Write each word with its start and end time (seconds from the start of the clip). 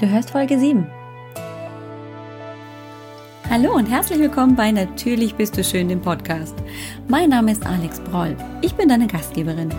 Du 0.00 0.08
hörst 0.08 0.30
Folge 0.30 0.56
7. 0.56 0.86
Hallo 3.50 3.74
und 3.74 3.86
herzlich 3.86 4.20
willkommen 4.20 4.54
bei 4.54 4.70
Natürlich 4.70 5.34
bist 5.34 5.56
du 5.56 5.64
schön, 5.64 5.88
dem 5.88 6.00
Podcast. 6.00 6.54
Mein 7.08 7.30
Name 7.30 7.50
ist 7.50 7.66
Alex 7.66 7.98
Broll. 7.98 8.36
Ich 8.62 8.76
bin 8.76 8.88
deine 8.88 9.08
Gastgeberin. 9.08 9.70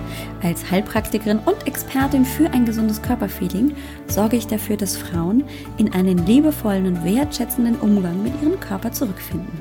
Als 0.44 0.70
Heilpraktikerin 0.70 1.40
und 1.46 1.66
Expertin 1.66 2.26
für 2.26 2.52
ein 2.52 2.66
gesundes 2.66 3.02
Körperfeeling 3.02 3.74
sorge 4.08 4.36
ich 4.36 4.46
dafür, 4.46 4.76
dass 4.76 4.97
Frauen 4.97 5.46
in 5.78 5.94
einen 5.94 6.26
liebevollen 6.26 6.88
und 6.88 7.06
wertschätzenden 7.06 7.76
Umgang 7.79 8.22
mit 8.22 8.33
ihrem 8.42 8.60
Körper 8.60 8.92
zurückfinden. 8.92 9.58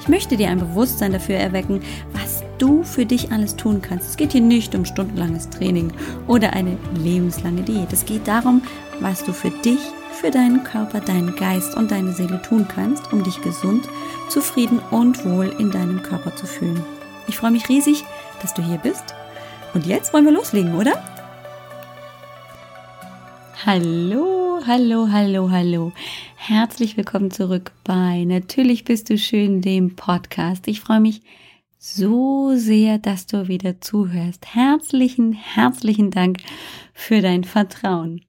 Ich 0.00 0.06
möchte 0.06 0.36
dir 0.36 0.50
ein 0.50 0.60
Bewusstsein 0.60 1.12
dafür 1.12 1.34
erwecken, 1.34 1.82
was 2.12 2.29
du 2.60 2.84
für 2.84 3.06
dich 3.06 3.32
alles 3.32 3.56
tun 3.56 3.82
kannst. 3.82 4.10
Es 4.10 4.16
geht 4.16 4.32
hier 4.32 4.40
nicht 4.40 4.74
um 4.74 4.84
stundenlanges 4.84 5.48
Training 5.50 5.92
oder 6.26 6.52
eine 6.52 6.76
lebenslange 6.94 7.62
Diät. 7.62 7.92
Es 7.92 8.04
geht 8.04 8.28
darum, 8.28 8.62
was 9.00 9.24
du 9.24 9.32
für 9.32 9.50
dich, 9.50 9.80
für 10.12 10.30
deinen 10.30 10.62
Körper, 10.62 11.00
deinen 11.00 11.34
Geist 11.34 11.76
und 11.76 11.90
deine 11.90 12.12
Seele 12.12 12.40
tun 12.42 12.66
kannst, 12.68 13.12
um 13.12 13.24
dich 13.24 13.40
gesund, 13.40 13.88
zufrieden 14.28 14.80
und 14.90 15.24
wohl 15.24 15.54
in 15.58 15.70
deinem 15.70 16.02
Körper 16.02 16.36
zu 16.36 16.46
fühlen. 16.46 16.84
Ich 17.26 17.36
freue 17.36 17.50
mich 17.50 17.68
riesig, 17.68 18.04
dass 18.42 18.54
du 18.54 18.62
hier 18.62 18.78
bist. 18.78 19.14
Und 19.72 19.86
jetzt 19.86 20.12
wollen 20.12 20.24
wir 20.24 20.32
loslegen, 20.32 20.74
oder? 20.74 20.92
Hallo, 23.64 24.60
hallo, 24.66 25.08
hallo, 25.10 25.50
hallo. 25.50 25.92
Herzlich 26.36 26.96
willkommen 26.96 27.30
zurück 27.30 27.72
bei 27.84 28.24
Natürlich 28.24 28.84
bist 28.84 29.10
du 29.10 29.16
schön, 29.16 29.60
dem 29.62 29.96
Podcast. 29.96 30.66
Ich 30.66 30.80
freue 30.80 31.00
mich 31.00 31.22
so 31.82 32.54
sehr, 32.56 32.98
dass 32.98 33.26
du 33.26 33.48
wieder 33.48 33.80
zuhörst. 33.80 34.54
Herzlichen, 34.54 35.32
herzlichen 35.32 36.10
Dank 36.10 36.36
für 36.92 37.22
dein 37.22 37.42
Vertrauen. 37.42 38.20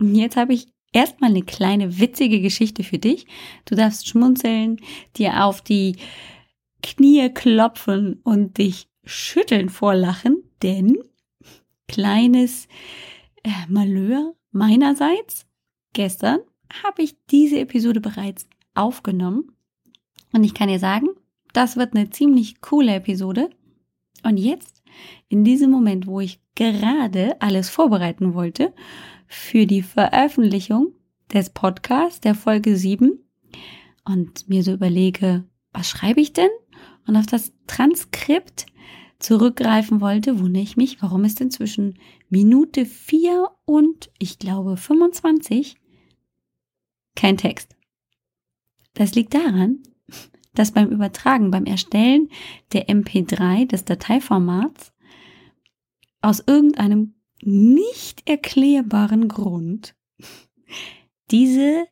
Und 0.00 0.16
jetzt 0.16 0.36
habe 0.36 0.54
ich 0.54 0.66
erstmal 0.92 1.30
eine 1.30 1.42
kleine 1.42 2.00
witzige 2.00 2.40
Geschichte 2.40 2.82
für 2.82 2.98
dich. 2.98 3.26
Du 3.64 3.76
darfst 3.76 4.08
schmunzeln, 4.08 4.80
dir 5.16 5.44
auf 5.44 5.62
die 5.62 5.96
Knie 6.82 7.30
klopfen 7.32 8.20
und 8.24 8.58
dich 8.58 8.88
schütteln 9.04 9.68
vor 9.68 9.94
Lachen, 9.94 10.42
denn 10.62 10.98
kleines 11.86 12.66
äh, 13.44 13.50
Malheur 13.68 14.34
meinerseits. 14.50 15.46
Gestern 15.92 16.40
habe 16.82 17.02
ich 17.02 17.14
diese 17.30 17.60
Episode 17.60 18.00
bereits 18.00 18.48
aufgenommen 18.74 19.52
und 20.32 20.42
ich 20.42 20.54
kann 20.54 20.68
dir 20.68 20.80
sagen, 20.80 21.06
das 21.56 21.76
wird 21.76 21.94
eine 21.94 22.10
ziemlich 22.10 22.60
coole 22.60 22.94
Episode. 22.94 23.50
Und 24.22 24.36
jetzt, 24.36 24.82
in 25.28 25.44
diesem 25.44 25.70
Moment, 25.70 26.06
wo 26.06 26.20
ich 26.20 26.40
gerade 26.54 27.40
alles 27.40 27.70
vorbereiten 27.70 28.34
wollte 28.34 28.74
für 29.26 29.66
die 29.66 29.82
Veröffentlichung 29.82 30.92
des 31.32 31.50
Podcasts, 31.50 32.20
der 32.20 32.34
Folge 32.34 32.76
7, 32.76 33.18
und 34.04 34.48
mir 34.48 34.62
so 34.62 34.72
überlege, 34.72 35.44
was 35.72 35.88
schreibe 35.88 36.20
ich 36.20 36.32
denn? 36.32 36.50
Und 37.06 37.16
auf 37.16 37.26
das 37.26 37.52
Transkript 37.66 38.66
zurückgreifen 39.18 40.00
wollte, 40.00 40.38
wundere 40.40 40.62
ich 40.62 40.76
mich, 40.76 41.02
warum 41.02 41.24
ist 41.24 41.40
denn 41.40 41.50
zwischen 41.50 41.98
Minute 42.28 42.84
4 42.84 43.48
und 43.64 44.10
ich 44.18 44.38
glaube 44.38 44.76
25 44.76 45.76
kein 47.14 47.36
Text. 47.36 47.74
Das 48.94 49.14
liegt 49.14 49.34
daran, 49.34 49.82
dass 50.56 50.72
beim 50.72 50.88
Übertragen, 50.88 51.50
beim 51.50 51.64
Erstellen 51.64 52.28
der 52.72 52.88
MP3 52.88 53.66
des 53.66 53.84
Dateiformats 53.84 54.92
aus 56.20 56.42
irgendeinem 56.46 57.14
nicht 57.42 58.28
erklärbaren 58.28 59.28
Grund 59.28 59.94
diese 61.30 61.86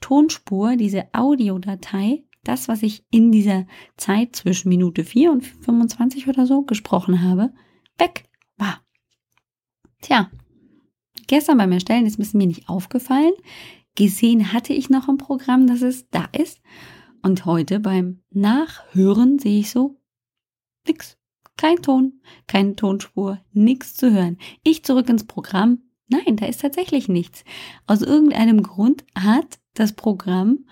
Tonspur, 0.00 0.76
diese 0.76 1.12
Audiodatei, 1.12 2.24
das, 2.44 2.68
was 2.68 2.82
ich 2.82 3.04
in 3.10 3.30
dieser 3.32 3.66
Zeit 3.96 4.34
zwischen 4.34 4.68
Minute 4.68 5.04
4 5.04 5.30
und 5.30 5.44
25 5.44 6.28
oder 6.28 6.46
so 6.46 6.62
gesprochen 6.62 7.22
habe, 7.22 7.52
weg 7.98 8.24
war. 8.56 8.80
Tja, 10.00 10.30
gestern 11.26 11.58
beim 11.58 11.72
Erstellen 11.72 12.06
ist 12.06 12.18
es 12.18 12.34
mir 12.34 12.46
nicht 12.46 12.68
aufgefallen. 12.68 13.32
Gesehen 13.94 14.52
hatte 14.52 14.72
ich 14.72 14.90
noch 14.90 15.08
im 15.08 15.18
Programm, 15.18 15.66
dass 15.66 15.82
es 15.82 16.08
da 16.10 16.28
ist. 16.32 16.60
Und 17.22 17.46
heute 17.46 17.78
beim 17.78 18.20
Nachhören 18.30 19.38
sehe 19.38 19.60
ich 19.60 19.70
so 19.70 19.96
nix. 20.86 21.16
Kein 21.56 21.76
Ton, 21.76 22.20
keine 22.48 22.74
Tonspur, 22.74 23.38
nichts 23.52 23.94
zu 23.94 24.12
hören. 24.12 24.38
Ich 24.64 24.84
zurück 24.84 25.08
ins 25.08 25.26
Programm. 25.26 25.82
Nein, 26.08 26.36
da 26.36 26.46
ist 26.46 26.60
tatsächlich 26.60 27.08
nichts. 27.08 27.44
Aus 27.86 28.02
irgendeinem 28.02 28.62
Grund 28.62 29.04
hat 29.14 29.60
das 29.74 29.92
Programm 29.92 30.66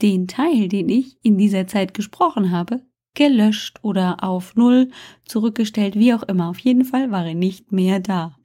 den 0.00 0.28
Teil, 0.28 0.68
den 0.68 0.88
ich 0.88 1.18
in 1.22 1.36
dieser 1.36 1.66
Zeit 1.66 1.92
gesprochen 1.92 2.50
habe, 2.50 2.80
gelöscht 3.14 3.78
oder 3.82 4.24
auf 4.24 4.56
Null 4.56 4.90
zurückgestellt, 5.26 5.96
wie 5.96 6.14
auch 6.14 6.22
immer. 6.22 6.48
Auf 6.48 6.58
jeden 6.60 6.84
Fall 6.86 7.10
war 7.10 7.26
er 7.26 7.34
nicht 7.34 7.72
mehr 7.72 8.00
da. 8.00 8.36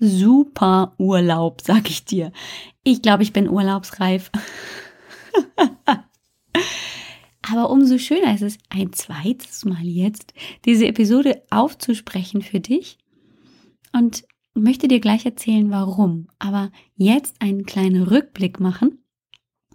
Super 0.00 0.94
Urlaub, 0.98 1.60
sag 1.62 1.88
ich 1.88 2.04
dir. 2.04 2.32
Ich 2.82 3.02
glaube, 3.02 3.22
ich 3.22 3.32
bin 3.32 3.48
urlaubsreif. 3.48 4.30
Aber 7.48 7.70
umso 7.70 7.98
schöner 7.98 8.34
ist 8.34 8.42
es, 8.42 8.58
ein 8.70 8.92
zweites 8.92 9.64
Mal 9.64 9.84
jetzt 9.84 10.34
diese 10.64 10.86
Episode 10.86 11.42
aufzusprechen 11.50 12.42
für 12.42 12.58
dich 12.60 12.98
und 13.92 14.24
möchte 14.54 14.88
dir 14.88 15.00
gleich 15.00 15.24
erzählen, 15.24 15.70
warum. 15.70 16.28
Aber 16.38 16.72
jetzt 16.96 17.40
einen 17.40 17.64
kleinen 17.64 18.02
Rückblick 18.02 18.58
machen 18.58 19.04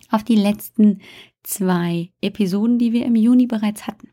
auf 0.09 0.23
die 0.23 0.35
letzten 0.35 0.99
zwei 1.43 2.11
Episoden, 2.19 2.77
die 2.77 2.91
wir 2.91 3.05
im 3.05 3.15
Juni 3.15 3.47
bereits 3.47 3.87
hatten. 3.87 4.09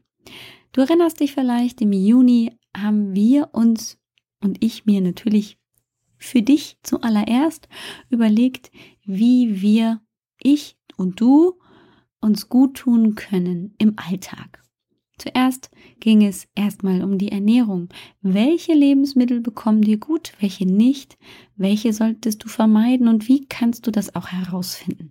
Du 0.73 0.83
erinnerst 0.83 1.19
dich 1.19 1.33
vielleicht, 1.33 1.81
im 1.81 1.93
Juni 1.93 2.53
haben 2.77 3.15
wir 3.15 3.51
uns 3.53 3.99
und 4.41 4.63
ich 4.63 4.87
mir 4.87 5.01
natürlich 5.01 5.59
für 6.17 6.43
dich 6.43 6.77
zuallererst 6.83 7.69
überlegt, 8.09 8.71
wie 9.05 9.61
wir, 9.61 10.01
ich 10.41 10.77
und 10.97 11.21
du, 11.21 11.59
uns 12.21 12.49
gut 12.49 12.79
tun 12.79 13.15
können 13.15 13.75
im 13.79 13.95
Alltag. 13.97 14.63
Zuerst 15.19 15.71
ging 15.99 16.25
es 16.25 16.47
erstmal 16.55 17.03
um 17.03 17.19
die 17.19 17.33
Ernährung. 17.33 17.89
Welche 18.23 18.73
Lebensmittel 18.73 19.41
bekommen 19.41 19.83
dir 19.83 19.99
gut, 19.99 20.33
welche 20.39 20.65
nicht? 20.65 21.19
Welche 21.57 21.93
solltest 21.93 22.45
du 22.45 22.49
vermeiden 22.49 23.09
und 23.09 23.27
wie 23.29 23.47
kannst 23.47 23.87
du 23.87 23.91
das 23.91 24.15
auch 24.15 24.29
herausfinden? 24.29 25.11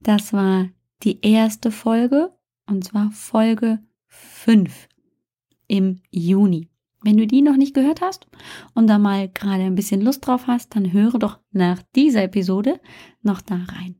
Das 0.00 0.32
war 0.32 0.68
die 1.02 1.18
erste 1.22 1.72
Folge 1.72 2.32
und 2.66 2.84
zwar 2.84 3.10
Folge 3.10 3.80
5 4.06 4.88
im 5.66 6.00
Juni. 6.10 6.68
Wenn 7.02 7.16
du 7.16 7.26
die 7.26 7.42
noch 7.42 7.56
nicht 7.56 7.74
gehört 7.74 8.02
hast 8.02 8.28
und 8.74 8.86
da 8.86 8.98
mal 8.98 9.28
gerade 9.28 9.64
ein 9.64 9.74
bisschen 9.74 10.02
Lust 10.02 10.26
drauf 10.26 10.46
hast, 10.46 10.76
dann 10.76 10.92
höre 10.92 11.18
doch 11.18 11.40
nach 11.50 11.82
dieser 11.96 12.22
Episode 12.22 12.78
noch 13.22 13.40
da 13.40 13.56
rein. 13.56 13.99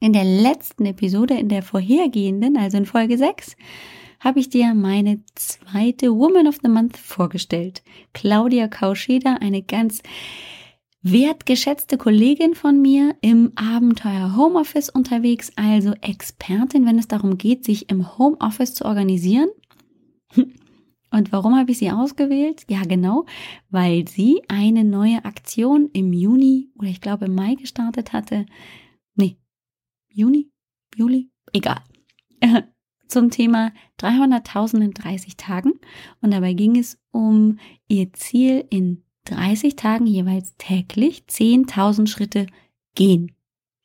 In 0.00 0.12
der 0.12 0.24
letzten 0.24 0.86
Episode, 0.86 1.34
in 1.34 1.48
der 1.48 1.62
vorhergehenden, 1.62 2.56
also 2.56 2.76
in 2.76 2.86
Folge 2.86 3.16
6, 3.16 3.56
habe 4.20 4.40
ich 4.40 4.48
dir 4.48 4.74
meine 4.74 5.22
zweite 5.34 6.14
Woman 6.14 6.46
of 6.46 6.58
the 6.62 6.68
Month 6.68 6.96
vorgestellt. 6.96 7.82
Claudia 8.12 8.68
Kauscheder, 8.68 9.40
eine 9.40 9.62
ganz 9.62 10.02
wertgeschätzte 11.02 11.98
Kollegin 11.98 12.54
von 12.54 12.80
mir 12.80 13.14
im 13.20 13.52
Abenteuer 13.56 14.34
Homeoffice 14.36 14.88
unterwegs, 14.88 15.52
also 15.54 15.92
Expertin, 16.00 16.86
wenn 16.86 16.98
es 16.98 17.08
darum 17.08 17.36
geht, 17.36 17.64
sich 17.64 17.90
im 17.90 18.16
Homeoffice 18.18 18.74
zu 18.74 18.86
organisieren. 18.86 19.48
Und 21.10 21.30
warum 21.30 21.54
habe 21.56 21.70
ich 21.70 21.78
sie 21.78 21.92
ausgewählt? 21.92 22.62
Ja, 22.68 22.82
genau, 22.82 23.26
weil 23.70 24.08
sie 24.08 24.42
eine 24.48 24.82
neue 24.82 25.24
Aktion 25.24 25.90
im 25.92 26.12
Juni 26.12 26.70
oder 26.76 26.88
ich 26.88 27.00
glaube 27.02 27.26
im 27.26 27.34
Mai 27.34 27.54
gestartet 27.54 28.12
hatte. 28.12 28.46
Nee, 29.14 29.36
Juni, 30.14 30.48
Juli, 30.94 31.30
egal. 31.52 31.82
Zum 33.08 33.30
Thema 33.30 33.72
300.000 33.98 34.80
in 34.80 34.90
30 34.92 35.36
Tagen. 35.36 35.72
Und 36.20 36.30
dabei 36.30 36.54
ging 36.54 36.76
es 36.78 36.98
um 37.10 37.58
ihr 37.88 38.12
Ziel 38.12 38.64
in 38.70 39.02
30 39.24 39.76
Tagen 39.76 40.06
jeweils 40.06 40.54
täglich 40.56 41.24
10.000 41.28 42.06
Schritte 42.06 42.46
gehen 42.94 43.32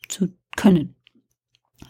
zu 0.07 0.29
können. 0.55 0.95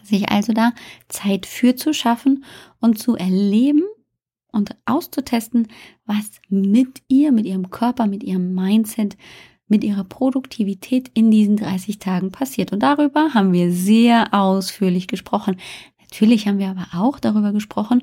Sich 0.02 0.30
also 0.30 0.52
da 0.52 0.72
Zeit 1.08 1.46
für 1.46 1.76
zu 1.76 1.92
schaffen 1.92 2.44
und 2.80 2.98
zu 2.98 3.16
erleben 3.16 3.82
und 4.52 4.76
auszutesten, 4.86 5.68
was 6.06 6.40
mit 6.48 7.02
ihr, 7.08 7.32
mit 7.32 7.46
ihrem 7.46 7.70
Körper, 7.70 8.06
mit 8.06 8.22
ihrem 8.22 8.54
Mindset, 8.54 9.16
mit 9.70 9.84
ihrer 9.84 10.04
Produktivität 10.04 11.10
in 11.14 11.30
diesen 11.30 11.56
30 11.56 11.98
Tagen 11.98 12.30
passiert. 12.30 12.72
Und 12.72 12.82
darüber 12.82 13.32
haben 13.34 13.52
wir 13.52 13.72
sehr 13.72 14.34
ausführlich 14.34 15.06
gesprochen. 15.06 15.56
Natürlich 16.00 16.46
haben 16.46 16.58
wir 16.58 16.68
aber 16.68 16.88
auch 16.94 17.18
darüber 17.18 17.52
gesprochen, 17.52 18.02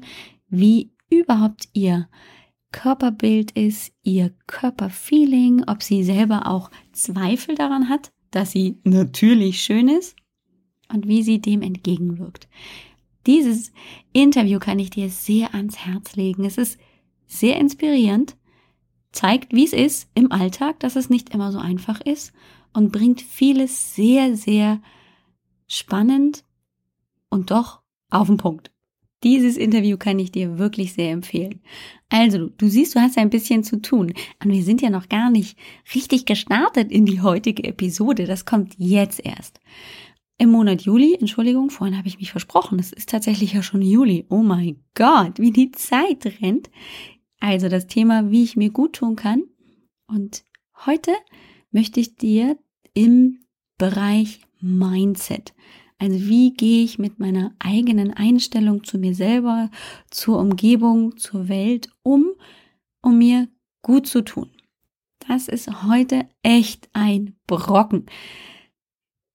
wie 0.49 0.91
überhaupt 1.09 1.67
ihr 1.73 2.07
Körperbild 2.71 3.51
ist, 3.51 3.93
ihr 4.03 4.31
Körperfeeling, 4.45 5.63
ob 5.67 5.83
sie 5.83 6.03
selber 6.03 6.47
auch 6.47 6.69
Zweifel 6.91 7.55
daran 7.55 7.89
hat, 7.89 8.11
dass 8.31 8.51
sie 8.51 8.77
natürlich 8.83 9.61
schön 9.61 9.87
ist 9.87 10.15
und 10.93 11.07
wie 11.07 11.23
sie 11.23 11.39
dem 11.39 11.61
entgegenwirkt. 11.61 12.47
Dieses 13.25 13.71
Interview 14.13 14.59
kann 14.59 14.79
ich 14.79 14.89
dir 14.89 15.09
sehr 15.09 15.53
ans 15.53 15.77
Herz 15.77 16.15
legen. 16.15 16.45
Es 16.45 16.57
ist 16.57 16.79
sehr 17.27 17.57
inspirierend, 17.57 18.37
zeigt, 19.17 19.53
wie 19.53 19.65
es 19.65 19.73
ist 19.73 20.09
im 20.13 20.31
Alltag, 20.31 20.79
dass 20.79 20.95
es 20.95 21.09
nicht 21.09 21.33
immer 21.33 21.51
so 21.51 21.59
einfach 21.59 21.99
ist 22.01 22.33
und 22.73 22.91
bringt 22.91 23.21
vieles 23.21 23.95
sehr, 23.95 24.35
sehr 24.35 24.79
spannend 25.67 26.43
und 27.29 27.51
doch 27.51 27.81
auf 28.09 28.27
den 28.27 28.37
Punkt. 28.37 28.71
Dieses 29.23 29.57
Interview 29.57 29.97
kann 29.97 30.19
ich 30.19 30.31
dir 30.31 30.59
wirklich 30.59 30.93
sehr 30.93 31.11
empfehlen. 31.11 31.61
Also, 32.09 32.49
du 32.49 32.69
siehst, 32.69 32.95
du 32.95 32.99
hast 32.99 33.17
ein 33.17 33.31
bisschen 33.31 33.63
zu 33.63 33.81
tun. 33.81 34.13
Und 34.43 34.51
wir 34.51 34.63
sind 34.63 34.81
ja 34.81 34.91
noch 34.91 35.09
gar 35.09 35.31
nicht 35.31 35.57
richtig 35.95 36.25
gestartet 36.25 36.91
in 36.91 37.05
die 37.07 37.21
heutige 37.21 37.63
Episode. 37.63 38.25
Das 38.25 38.45
kommt 38.45 38.75
jetzt 38.77 39.25
erst. 39.25 39.59
Im 40.37 40.51
Monat 40.51 40.83
Juli, 40.83 41.17
Entschuldigung, 41.19 41.71
vorhin 41.71 41.97
habe 41.97 42.07
ich 42.07 42.19
mich 42.19 42.29
versprochen, 42.29 42.77
es 42.77 42.93
ist 42.93 43.09
tatsächlich 43.09 43.53
ja 43.53 43.63
schon 43.63 43.81
Juli. 43.81 44.27
Oh 44.29 44.43
mein 44.43 44.83
Gott, 44.93 45.39
wie 45.39 45.51
die 45.51 45.71
Zeit 45.71 46.31
rennt. 46.41 46.69
Also 47.39 47.69
das 47.69 47.87
Thema, 47.87 48.31
wie 48.31 48.43
ich 48.43 48.57
mir 48.57 48.71
gut 48.71 48.93
tun 48.93 49.15
kann. 49.15 49.43
Und 50.07 50.43
heute 50.85 51.13
möchte 51.71 51.99
ich 51.99 52.15
dir 52.15 52.57
im 52.93 53.39
Bereich 53.77 54.41
Mindset, 54.59 55.53
also 55.99 56.19
wie 56.19 56.53
gehe 56.53 56.83
ich 56.83 56.99
mit 56.99 57.19
meiner 57.19 57.55
eigenen 57.59 58.13
Einstellung 58.13 58.83
zu 58.83 58.97
mir 58.99 59.15
selber, 59.15 59.69
zur 60.11 60.39
Umgebung, 60.39 61.17
zur 61.17 61.47
Welt 61.47 61.89
um, 62.03 62.27
um 63.01 63.17
mir 63.17 63.47
gut 63.81 64.07
zu 64.07 64.21
tun. 64.21 64.49
Das 65.27 65.47
ist 65.47 65.83
heute 65.83 66.27
echt 66.43 66.89
ein 66.93 67.35
Brocken. 67.47 68.05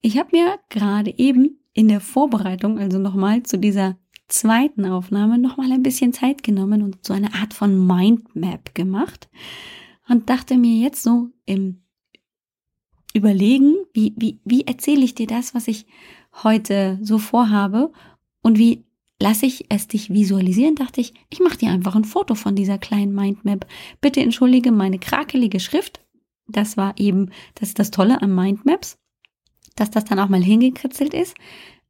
Ich 0.00 0.18
habe 0.18 0.30
mir 0.32 0.58
gerade 0.68 1.16
eben 1.18 1.58
in 1.72 1.88
der 1.88 2.00
Vorbereitung, 2.00 2.78
also 2.78 2.98
nochmal 2.98 3.42
zu 3.42 3.58
dieser 3.58 3.98
zweiten 4.32 4.86
Aufnahme, 4.86 5.38
nochmal 5.38 5.72
ein 5.72 5.82
bisschen 5.82 6.12
Zeit 6.12 6.42
genommen 6.42 6.82
und 6.82 7.04
so 7.04 7.12
eine 7.12 7.34
Art 7.34 7.54
von 7.54 7.86
Mindmap 7.86 8.74
gemacht 8.74 9.28
und 10.08 10.28
dachte 10.28 10.56
mir 10.56 10.80
jetzt 10.82 11.02
so 11.02 11.28
im 11.44 11.82
Überlegen, 13.14 13.76
wie, 13.92 14.14
wie, 14.16 14.40
wie 14.44 14.66
erzähle 14.66 15.04
ich 15.04 15.14
dir 15.14 15.26
das, 15.26 15.54
was 15.54 15.68
ich 15.68 15.86
heute 16.42 16.98
so 17.02 17.18
vorhabe 17.18 17.92
und 18.42 18.58
wie 18.58 18.84
lasse 19.20 19.46
ich 19.46 19.66
es 19.68 19.86
dich 19.86 20.10
visualisieren, 20.10 20.74
dachte 20.74 21.00
ich, 21.00 21.14
ich 21.30 21.40
mache 21.40 21.58
dir 21.58 21.70
einfach 21.70 21.94
ein 21.94 22.04
Foto 22.04 22.34
von 22.34 22.56
dieser 22.56 22.78
kleinen 22.78 23.14
Mindmap. 23.14 23.66
Bitte 24.00 24.20
entschuldige 24.20 24.72
meine 24.72 24.98
krakelige 24.98 25.60
Schrift. 25.60 26.00
Das 26.48 26.76
war 26.76 26.94
eben, 26.98 27.30
das 27.54 27.68
ist 27.68 27.78
das 27.78 27.90
Tolle 27.90 28.20
an 28.20 28.34
Mindmaps 28.34 28.98
dass 29.76 29.90
das 29.90 30.04
dann 30.04 30.18
auch 30.18 30.28
mal 30.28 30.42
hingekritzelt 30.42 31.14
ist. 31.14 31.34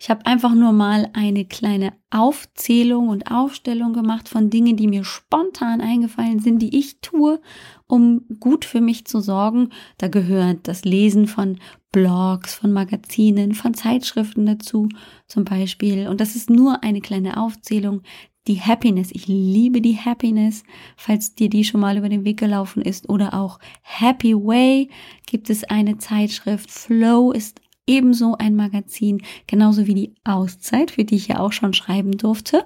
Ich 0.00 0.10
habe 0.10 0.26
einfach 0.26 0.54
nur 0.54 0.72
mal 0.72 1.10
eine 1.12 1.44
kleine 1.44 1.92
Aufzählung 2.10 3.08
und 3.08 3.32
Aufstellung 3.32 3.92
gemacht 3.92 4.28
von 4.28 4.48
Dingen, 4.48 4.76
die 4.76 4.86
mir 4.86 5.02
spontan 5.02 5.80
eingefallen 5.80 6.38
sind, 6.38 6.60
die 6.60 6.78
ich 6.78 7.00
tue, 7.00 7.40
um 7.88 8.24
gut 8.38 8.64
für 8.64 8.80
mich 8.80 9.06
zu 9.06 9.20
sorgen. 9.20 9.70
Da 9.98 10.06
gehört 10.06 10.68
das 10.68 10.84
Lesen 10.84 11.26
von 11.26 11.58
Blogs, 11.90 12.54
von 12.54 12.72
Magazinen, 12.72 13.54
von 13.54 13.74
Zeitschriften 13.74 14.46
dazu 14.46 14.88
zum 15.26 15.44
Beispiel. 15.44 16.06
Und 16.06 16.20
das 16.20 16.36
ist 16.36 16.50
nur 16.50 16.84
eine 16.84 17.00
kleine 17.00 17.42
Aufzählung. 17.42 18.02
Die 18.48 18.62
Happiness, 18.62 19.10
ich 19.12 19.28
liebe 19.28 19.82
die 19.82 19.98
Happiness, 19.98 20.64
falls 20.96 21.34
dir 21.34 21.50
die 21.50 21.64
schon 21.64 21.82
mal 21.82 21.98
über 21.98 22.08
den 22.08 22.24
Weg 22.24 22.38
gelaufen 22.38 22.80
ist. 22.80 23.10
Oder 23.10 23.34
auch 23.34 23.58
Happy 23.82 24.34
Way 24.34 24.88
gibt 25.26 25.50
es 25.50 25.64
eine 25.64 25.98
Zeitschrift. 25.98 26.70
Flow 26.70 27.30
ist 27.30 27.60
ebenso 27.86 28.36
ein 28.38 28.56
Magazin, 28.56 29.20
genauso 29.46 29.86
wie 29.86 29.92
die 29.92 30.14
Auszeit, 30.24 30.92
für 30.92 31.04
die 31.04 31.16
ich 31.16 31.28
ja 31.28 31.40
auch 31.40 31.52
schon 31.52 31.74
schreiben 31.74 32.12
durfte. 32.12 32.64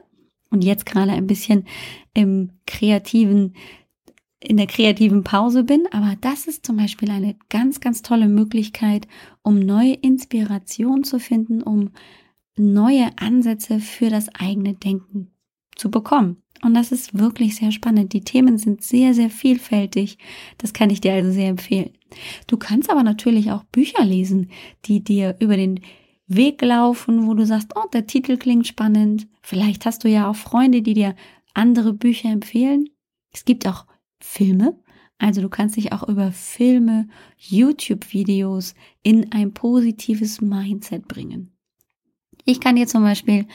Und 0.50 0.62
jetzt 0.62 0.86
gerade 0.86 1.10
ein 1.10 1.26
bisschen 1.26 1.64
im 2.14 2.52
kreativen, 2.64 3.56
in 4.38 4.58
der 4.58 4.68
kreativen 4.68 5.24
Pause 5.24 5.64
bin. 5.64 5.88
Aber 5.90 6.14
das 6.20 6.46
ist 6.46 6.64
zum 6.64 6.76
Beispiel 6.76 7.10
eine 7.10 7.34
ganz, 7.48 7.80
ganz 7.80 8.02
tolle 8.02 8.28
Möglichkeit, 8.28 9.08
um 9.42 9.58
neue 9.58 9.94
Inspiration 9.94 11.02
zu 11.02 11.18
finden, 11.18 11.60
um 11.60 11.90
neue 12.56 13.10
Ansätze 13.18 13.80
für 13.80 14.10
das 14.10 14.28
eigene 14.32 14.74
Denken 14.74 15.31
zu 15.76 15.90
bekommen. 15.90 16.42
Und 16.62 16.74
das 16.74 16.92
ist 16.92 17.18
wirklich 17.18 17.56
sehr 17.56 17.72
spannend. 17.72 18.12
Die 18.12 18.20
Themen 18.20 18.56
sind 18.56 18.82
sehr, 18.82 19.14
sehr 19.14 19.30
vielfältig. 19.30 20.16
Das 20.58 20.72
kann 20.72 20.90
ich 20.90 21.00
dir 21.00 21.12
also 21.12 21.32
sehr 21.32 21.48
empfehlen. 21.48 21.90
Du 22.46 22.56
kannst 22.56 22.90
aber 22.90 23.02
natürlich 23.02 23.50
auch 23.50 23.64
Bücher 23.64 24.04
lesen, 24.04 24.50
die 24.84 25.02
dir 25.02 25.36
über 25.40 25.56
den 25.56 25.80
Weg 26.28 26.62
laufen, 26.62 27.26
wo 27.26 27.34
du 27.34 27.44
sagst, 27.44 27.72
oh, 27.74 27.88
der 27.92 28.06
Titel 28.06 28.36
klingt 28.36 28.66
spannend. 28.66 29.26
Vielleicht 29.42 29.86
hast 29.86 30.04
du 30.04 30.08
ja 30.08 30.30
auch 30.30 30.36
Freunde, 30.36 30.82
die 30.82 30.94
dir 30.94 31.16
andere 31.52 31.92
Bücher 31.92 32.30
empfehlen. 32.30 32.88
Es 33.32 33.44
gibt 33.44 33.66
auch 33.66 33.86
Filme. 34.20 34.78
Also 35.18 35.40
du 35.40 35.48
kannst 35.48 35.76
dich 35.76 35.92
auch 35.92 36.08
über 36.08 36.32
Filme, 36.32 37.08
YouTube-Videos 37.38 38.74
in 39.02 39.32
ein 39.32 39.52
positives 39.52 40.40
Mindset 40.40 41.06
bringen. 41.08 41.52
Ich 42.44 42.60
kann 42.60 42.76
dir 42.76 42.86
zum 42.86 43.02
Beispiel 43.02 43.46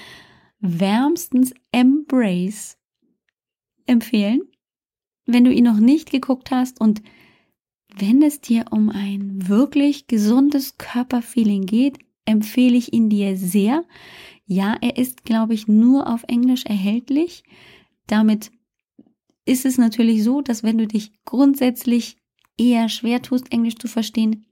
wärmstens 0.59 1.53
Embrace 1.71 2.77
empfehlen, 3.85 4.41
wenn 5.25 5.43
du 5.43 5.53
ihn 5.53 5.63
noch 5.63 5.79
nicht 5.79 6.11
geguckt 6.11 6.51
hast 6.51 6.79
und 6.81 7.01
wenn 7.95 8.21
es 8.21 8.41
dir 8.41 8.65
um 8.71 8.89
ein 8.89 9.47
wirklich 9.47 10.07
gesundes 10.07 10.77
Körperfeeling 10.77 11.65
geht, 11.65 11.97
empfehle 12.25 12.77
ich 12.77 12.93
ihn 12.93 13.09
dir 13.09 13.37
sehr. 13.37 13.83
Ja, 14.45 14.77
er 14.81 14.97
ist, 14.97 15.23
glaube 15.25 15.53
ich, 15.53 15.67
nur 15.67 16.07
auf 16.11 16.23
Englisch 16.27 16.65
erhältlich. 16.65 17.43
Damit 18.05 18.51
ist 19.45 19.65
es 19.65 19.77
natürlich 19.77 20.23
so, 20.23 20.41
dass 20.41 20.63
wenn 20.63 20.77
du 20.77 20.87
dich 20.87 21.11
grundsätzlich 21.25 22.17
eher 22.57 22.89
schwer 22.89 23.21
tust, 23.21 23.51
Englisch 23.51 23.75
zu 23.77 23.87
verstehen, 23.87 24.45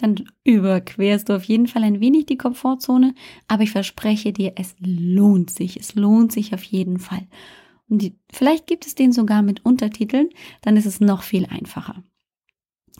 dann 0.00 0.24
überquerst 0.44 1.28
du 1.28 1.36
auf 1.36 1.44
jeden 1.44 1.66
Fall 1.66 1.84
ein 1.84 2.00
wenig 2.00 2.26
die 2.26 2.38
Komfortzone, 2.38 3.14
aber 3.48 3.62
ich 3.62 3.70
verspreche 3.70 4.32
dir, 4.32 4.52
es 4.56 4.74
lohnt 4.80 5.50
sich. 5.50 5.78
Es 5.78 5.94
lohnt 5.94 6.32
sich 6.32 6.54
auf 6.54 6.62
jeden 6.62 6.98
Fall. 6.98 7.26
Und 7.88 8.02
die, 8.02 8.16
vielleicht 8.32 8.66
gibt 8.66 8.86
es 8.86 8.94
den 8.94 9.12
sogar 9.12 9.42
mit 9.42 9.64
Untertiteln, 9.64 10.30
dann 10.62 10.76
ist 10.76 10.86
es 10.86 11.00
noch 11.00 11.22
viel 11.22 11.46
einfacher. 11.46 12.02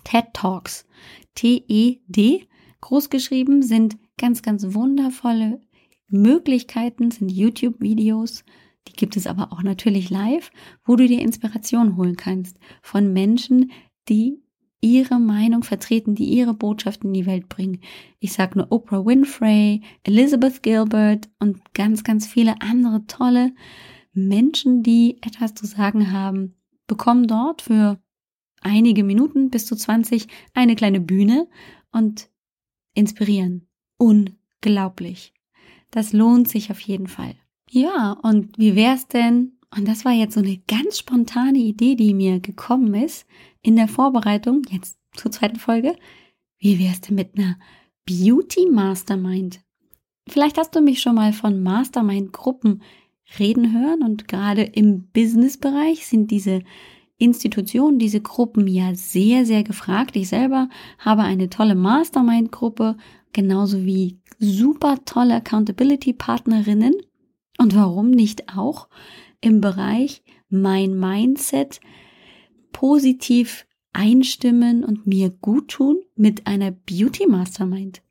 TED 0.04 0.26
Talks, 0.32 0.86
T-E-D, 1.34 2.48
großgeschrieben, 2.80 3.62
sind 3.62 3.98
ganz, 4.18 4.42
ganz 4.42 4.74
wundervolle 4.74 5.60
Möglichkeiten, 6.08 7.10
sind 7.10 7.30
YouTube-Videos, 7.30 8.44
die 8.88 8.92
gibt 8.92 9.16
es 9.16 9.26
aber 9.26 9.52
auch 9.52 9.62
natürlich 9.62 10.10
live, 10.10 10.50
wo 10.84 10.96
du 10.96 11.06
dir 11.06 11.20
Inspiration 11.20 11.96
holen 11.96 12.16
kannst 12.16 12.58
von 12.82 13.12
Menschen, 13.12 13.70
die 14.08 14.42
ihre 14.80 15.20
Meinung 15.20 15.62
vertreten, 15.62 16.14
die 16.14 16.24
ihre 16.24 16.54
Botschaft 16.54 17.04
in 17.04 17.12
die 17.12 17.26
Welt 17.26 17.48
bringen. 17.48 17.80
Ich 18.18 18.32
sage 18.32 18.58
nur 18.58 18.72
Oprah 18.72 19.04
Winfrey, 19.04 19.82
Elizabeth 20.04 20.62
Gilbert 20.62 21.28
und 21.38 21.74
ganz, 21.74 22.02
ganz 22.02 22.26
viele 22.26 22.60
andere 22.62 23.06
tolle 23.06 23.52
Menschen, 24.12 24.82
die 24.82 25.18
etwas 25.22 25.54
zu 25.54 25.66
sagen 25.66 26.12
haben, 26.12 26.54
bekommen 26.86 27.26
dort 27.26 27.62
für 27.62 28.00
einige 28.60 29.04
Minuten 29.04 29.50
bis 29.50 29.66
zu 29.66 29.76
20 29.76 30.26
eine 30.54 30.74
kleine 30.74 31.00
Bühne 31.00 31.48
und 31.92 32.30
inspirieren. 32.94 33.68
Unglaublich. 33.98 35.34
Das 35.90 36.12
lohnt 36.12 36.48
sich 36.48 36.70
auf 36.70 36.80
jeden 36.80 37.06
Fall. 37.06 37.34
Ja, 37.68 38.12
und 38.22 38.58
wie 38.58 38.74
wär's 38.74 39.08
denn? 39.08 39.59
Und 39.76 39.86
das 39.86 40.04
war 40.04 40.12
jetzt 40.12 40.34
so 40.34 40.40
eine 40.40 40.60
ganz 40.66 40.98
spontane 40.98 41.58
Idee, 41.58 41.94
die 41.94 42.14
mir 42.14 42.40
gekommen 42.40 42.94
ist 42.94 43.26
in 43.62 43.76
der 43.76 43.88
Vorbereitung, 43.88 44.62
jetzt 44.70 44.98
zur 45.14 45.30
zweiten 45.30 45.58
Folge. 45.58 45.96
Wie 46.58 46.78
wär's 46.78 47.00
denn 47.00 47.14
mit 47.14 47.36
einer 47.38 47.56
Beauty 48.04 48.66
Mastermind? 48.70 49.60
Vielleicht 50.28 50.58
hast 50.58 50.74
du 50.74 50.80
mich 50.80 51.00
schon 51.00 51.14
mal 51.14 51.32
von 51.32 51.62
Mastermind-Gruppen 51.62 52.82
reden 53.38 53.72
hören 53.72 54.02
und 54.02 54.26
gerade 54.28 54.62
im 54.62 55.08
Businessbereich 55.12 56.06
sind 56.06 56.30
diese 56.30 56.62
Institutionen, 57.16 57.98
diese 57.98 58.20
Gruppen 58.20 58.66
ja 58.66 58.94
sehr, 58.94 59.44
sehr 59.46 59.62
gefragt. 59.62 60.16
Ich 60.16 60.28
selber 60.28 60.68
habe 60.98 61.22
eine 61.22 61.50
tolle 61.50 61.74
Mastermind-Gruppe, 61.74 62.96
genauso 63.32 63.84
wie 63.84 64.18
super 64.38 65.04
tolle 65.04 65.36
Accountability-Partnerinnen. 65.36 66.94
Und 67.58 67.76
warum 67.76 68.10
nicht 68.10 68.56
auch 68.56 68.88
im 69.40 69.60
Bereich 69.60 70.22
mein 70.48 70.98
Mindset 70.98 71.80
positiv 72.72 73.66
einstimmen 73.92 74.84
und 74.84 75.06
mir 75.06 75.30
gut 75.30 75.68
tun 75.68 76.00
mit 76.14 76.46
einer 76.46 76.70
Beauty 76.70 77.26
Mastermind? 77.26 78.02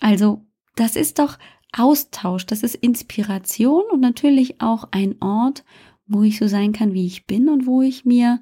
Also, 0.00 0.44
das 0.76 0.96
ist 0.96 1.18
doch 1.18 1.38
Austausch, 1.72 2.46
das 2.46 2.62
ist 2.62 2.76
Inspiration 2.76 3.84
und 3.90 4.00
natürlich 4.00 4.60
auch 4.60 4.88
ein 4.90 5.20
Ort, 5.20 5.64
wo 6.06 6.22
ich 6.22 6.38
so 6.38 6.46
sein 6.46 6.72
kann, 6.72 6.92
wie 6.92 7.06
ich 7.06 7.26
bin 7.26 7.48
und 7.48 7.66
wo 7.66 7.82
ich 7.82 8.04
mir 8.04 8.40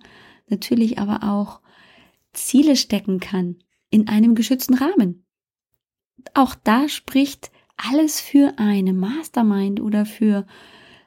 natürlich 0.48 0.98
aber 0.98 1.22
auch 1.22 1.60
Ziele 2.32 2.76
stecken 2.76 3.20
kann 3.20 3.56
in 3.90 4.08
einem 4.08 4.34
geschützten 4.34 4.74
Rahmen. 4.74 5.24
Auch 6.34 6.54
da 6.54 6.88
spricht 6.88 7.50
alles 7.76 8.20
für 8.20 8.54
eine 8.58 8.92
Mastermind 8.92 9.80
oder 9.80 10.04
für 10.04 10.46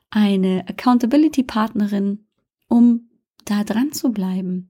eine 0.09 0.65
Accountability 0.67 1.43
Partnerin, 1.43 2.25
um 2.67 3.09
da 3.45 3.63
dran 3.63 3.91
zu 3.91 4.11
bleiben 4.11 4.69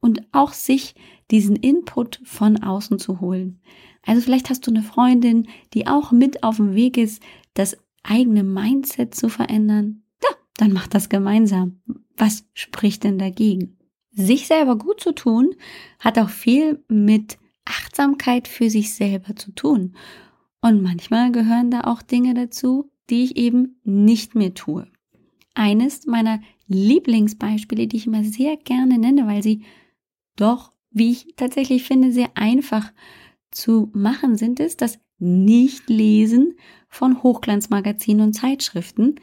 und 0.00 0.22
auch 0.32 0.52
sich 0.52 0.94
diesen 1.30 1.56
Input 1.56 2.20
von 2.24 2.62
außen 2.62 2.98
zu 2.98 3.20
holen. 3.20 3.60
Also 4.04 4.20
vielleicht 4.20 4.50
hast 4.50 4.66
du 4.66 4.70
eine 4.70 4.82
Freundin, 4.82 5.48
die 5.74 5.86
auch 5.86 6.12
mit 6.12 6.42
auf 6.42 6.56
dem 6.56 6.74
Weg 6.74 6.96
ist, 6.96 7.22
das 7.54 7.76
eigene 8.02 8.44
Mindset 8.44 9.14
zu 9.14 9.28
verändern 9.28 10.02
dann 10.56 10.72
macht 10.72 10.94
das 10.94 11.08
gemeinsam. 11.08 11.80
Was 12.16 12.44
spricht 12.54 13.04
denn 13.04 13.18
dagegen? 13.18 13.76
Sich 14.10 14.46
selber 14.46 14.76
gut 14.76 15.00
zu 15.00 15.12
tun, 15.12 15.54
hat 16.00 16.18
auch 16.18 16.30
viel 16.30 16.82
mit 16.88 17.38
Achtsamkeit 17.64 18.48
für 18.48 18.70
sich 18.70 18.94
selber 18.94 19.36
zu 19.36 19.52
tun. 19.52 19.94
Und 20.62 20.82
manchmal 20.82 21.30
gehören 21.32 21.70
da 21.70 21.82
auch 21.82 22.00
Dinge 22.00 22.32
dazu, 22.32 22.90
die 23.10 23.24
ich 23.24 23.36
eben 23.36 23.80
nicht 23.84 24.34
mehr 24.34 24.54
tue. 24.54 24.86
Eines 25.54 26.06
meiner 26.06 26.40
Lieblingsbeispiele, 26.68 27.86
die 27.86 27.96
ich 27.96 28.06
immer 28.06 28.24
sehr 28.24 28.56
gerne 28.56 28.98
nenne, 28.98 29.26
weil 29.26 29.42
sie 29.42 29.62
doch, 30.36 30.72
wie 30.90 31.10
ich 31.10 31.34
tatsächlich 31.36 31.84
finde, 31.84 32.12
sehr 32.12 32.30
einfach 32.34 32.92
zu 33.50 33.90
machen 33.94 34.36
sind, 34.36 34.60
ist 34.60 34.82
das 34.82 34.98
Nichtlesen 35.18 36.54
von 36.88 37.22
Hochglanzmagazinen 37.22 38.26
und 38.26 38.32
Zeitschriften, 38.34 39.16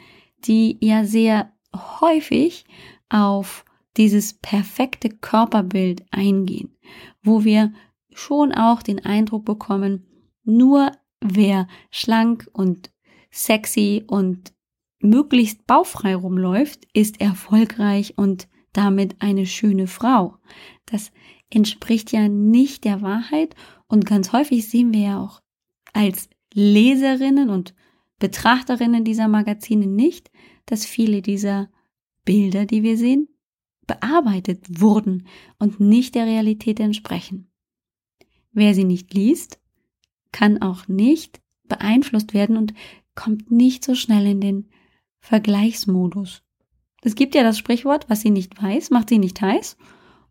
die 0.45 0.77
ja 0.81 1.05
sehr 1.05 1.51
häufig 1.75 2.65
auf 3.09 3.65
dieses 3.97 4.33
perfekte 4.33 5.09
Körperbild 5.09 6.03
eingehen, 6.11 6.75
wo 7.21 7.43
wir 7.43 7.73
schon 8.11 8.51
auch 8.51 8.81
den 8.81 9.05
Eindruck 9.05 9.45
bekommen, 9.45 10.07
nur 10.43 10.91
wer 11.21 11.67
schlank 11.91 12.49
und 12.53 12.91
sexy 13.33 14.03
und 14.07 14.53
möglichst 14.99 15.67
baufrei 15.67 16.15
rumläuft, 16.15 16.87
ist 16.93 17.19
erfolgreich 17.19 18.17
und 18.17 18.47
damit 18.71 19.17
eine 19.19 19.45
schöne 19.45 19.87
Frau. 19.87 20.37
Das 20.85 21.11
entspricht 21.49 22.11
ja 22.11 22.29
nicht 22.29 22.85
der 22.85 23.01
Wahrheit 23.01 23.55
und 23.87 24.05
ganz 24.05 24.31
häufig 24.31 24.67
sehen 24.69 24.93
wir 24.93 25.01
ja 25.01 25.19
auch 25.19 25.41
als 25.93 26.29
Leserinnen 26.53 27.49
und 27.49 27.75
Betrachterinnen 28.19 29.03
dieser 29.03 29.27
Magazine 29.27 29.87
nicht, 29.87 30.31
dass 30.65 30.85
viele 30.85 31.21
dieser 31.21 31.69
Bilder, 32.25 32.65
die 32.65 32.83
wir 32.83 32.97
sehen, 32.97 33.27
bearbeitet 33.85 34.79
wurden 34.81 35.27
und 35.59 35.79
nicht 35.79 36.15
der 36.15 36.25
Realität 36.25 36.79
entsprechen. 36.79 37.51
Wer 38.51 38.73
sie 38.73 38.85
nicht 38.85 39.13
liest, 39.13 39.59
kann 40.31 40.61
auch 40.61 40.87
nicht 40.87 41.41
beeinflusst 41.63 42.33
werden 42.33 42.55
und 42.55 42.73
kommt 43.15 43.51
nicht 43.51 43.83
so 43.83 43.95
schnell 43.95 44.25
in 44.25 44.41
den 44.41 44.69
Vergleichsmodus. 45.19 46.43
Es 47.03 47.15
gibt 47.15 47.35
ja 47.35 47.43
das 47.43 47.57
Sprichwort, 47.57 48.09
was 48.09 48.21
sie 48.21 48.29
nicht 48.29 48.61
weiß, 48.61 48.89
macht 48.89 49.09
sie 49.09 49.19
nicht 49.19 49.41
heiß. 49.41 49.77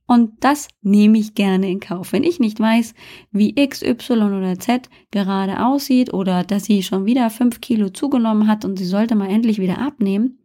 Und 0.06 0.44
das 0.44 0.68
nehme 0.82 1.18
ich 1.18 1.34
gerne 1.34 1.70
in 1.70 1.80
Kauf. 1.80 2.12
Wenn 2.12 2.24
ich 2.24 2.40
nicht 2.40 2.58
weiß, 2.58 2.94
wie 3.30 3.54
X, 3.56 3.82
Y 3.82 4.32
oder 4.32 4.58
Z 4.58 4.90
gerade 5.10 5.64
aussieht 5.64 6.12
oder 6.12 6.44
dass 6.44 6.64
sie 6.64 6.82
schon 6.82 7.06
wieder 7.06 7.30
fünf 7.30 7.60
Kilo 7.60 7.88
zugenommen 7.88 8.48
hat 8.48 8.64
und 8.64 8.78
sie 8.78 8.84
sollte 8.84 9.14
mal 9.14 9.30
endlich 9.30 9.58
wieder 9.58 9.78
abnehmen, 9.78 10.38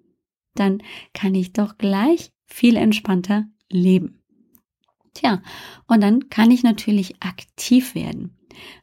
dann 0.53 0.81
kann 1.13 1.35
ich 1.35 1.53
doch 1.53 1.77
gleich 1.77 2.31
viel 2.45 2.77
entspannter 2.77 3.45
leben. 3.69 4.21
Tja, 5.13 5.41
und 5.87 6.01
dann 6.01 6.29
kann 6.29 6.51
ich 6.51 6.63
natürlich 6.63 7.21
aktiv 7.21 7.95
werden. 7.95 8.37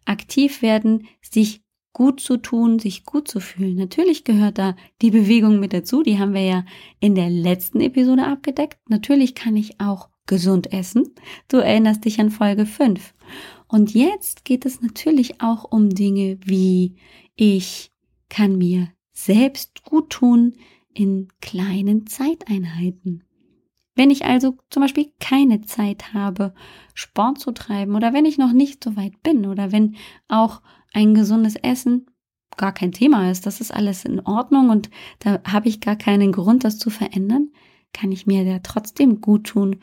Aktiv 0.04 0.62
werden, 0.62 1.06
sich 1.22 1.63
gut 1.94 2.20
zu 2.20 2.36
tun, 2.36 2.78
sich 2.78 3.04
gut 3.04 3.28
zu 3.28 3.40
fühlen. 3.40 3.76
Natürlich 3.76 4.24
gehört 4.24 4.58
da 4.58 4.76
die 5.00 5.10
Bewegung 5.10 5.60
mit 5.60 5.72
dazu, 5.72 6.02
die 6.02 6.18
haben 6.18 6.34
wir 6.34 6.42
ja 6.42 6.64
in 7.00 7.14
der 7.14 7.30
letzten 7.30 7.80
Episode 7.80 8.26
abgedeckt. 8.26 8.78
Natürlich 8.88 9.34
kann 9.34 9.56
ich 9.56 9.80
auch 9.80 10.10
gesund 10.26 10.72
essen. 10.72 11.14
Du 11.48 11.58
erinnerst 11.58 12.04
dich 12.04 12.20
an 12.20 12.30
Folge 12.30 12.66
5. 12.66 13.14
Und 13.68 13.94
jetzt 13.94 14.44
geht 14.44 14.66
es 14.66 14.82
natürlich 14.82 15.40
auch 15.40 15.64
um 15.64 15.88
Dinge 15.90 16.38
wie 16.44 16.96
ich 17.36 17.92
kann 18.28 18.58
mir 18.58 18.88
selbst 19.12 19.84
gut 19.84 20.10
tun 20.10 20.54
in 20.92 21.28
kleinen 21.40 22.06
Zeiteinheiten. 22.06 23.24
Wenn 23.96 24.10
ich 24.10 24.24
also 24.24 24.56
zum 24.70 24.82
Beispiel 24.82 25.12
keine 25.20 25.62
Zeit 25.62 26.14
habe, 26.14 26.52
Sport 26.94 27.38
zu 27.38 27.52
treiben 27.52 27.94
oder 27.94 28.12
wenn 28.12 28.24
ich 28.24 28.38
noch 28.38 28.52
nicht 28.52 28.82
so 28.82 28.96
weit 28.96 29.22
bin 29.22 29.46
oder 29.46 29.70
wenn 29.70 29.94
auch 30.26 30.62
ein 30.94 31.14
gesundes 31.14 31.56
Essen 31.56 32.06
gar 32.56 32.72
kein 32.72 32.92
Thema 32.92 33.30
ist, 33.30 33.46
das 33.46 33.60
ist 33.60 33.72
alles 33.72 34.04
in 34.04 34.20
Ordnung 34.20 34.70
und 34.70 34.90
da 35.18 35.40
habe 35.44 35.68
ich 35.68 35.80
gar 35.80 35.96
keinen 35.96 36.32
Grund, 36.32 36.64
das 36.64 36.78
zu 36.78 36.90
verändern, 36.90 37.50
kann 37.92 38.12
ich 38.12 38.26
mir 38.26 38.44
da 38.44 38.60
trotzdem 38.60 39.20
gut 39.20 39.48
tun, 39.48 39.76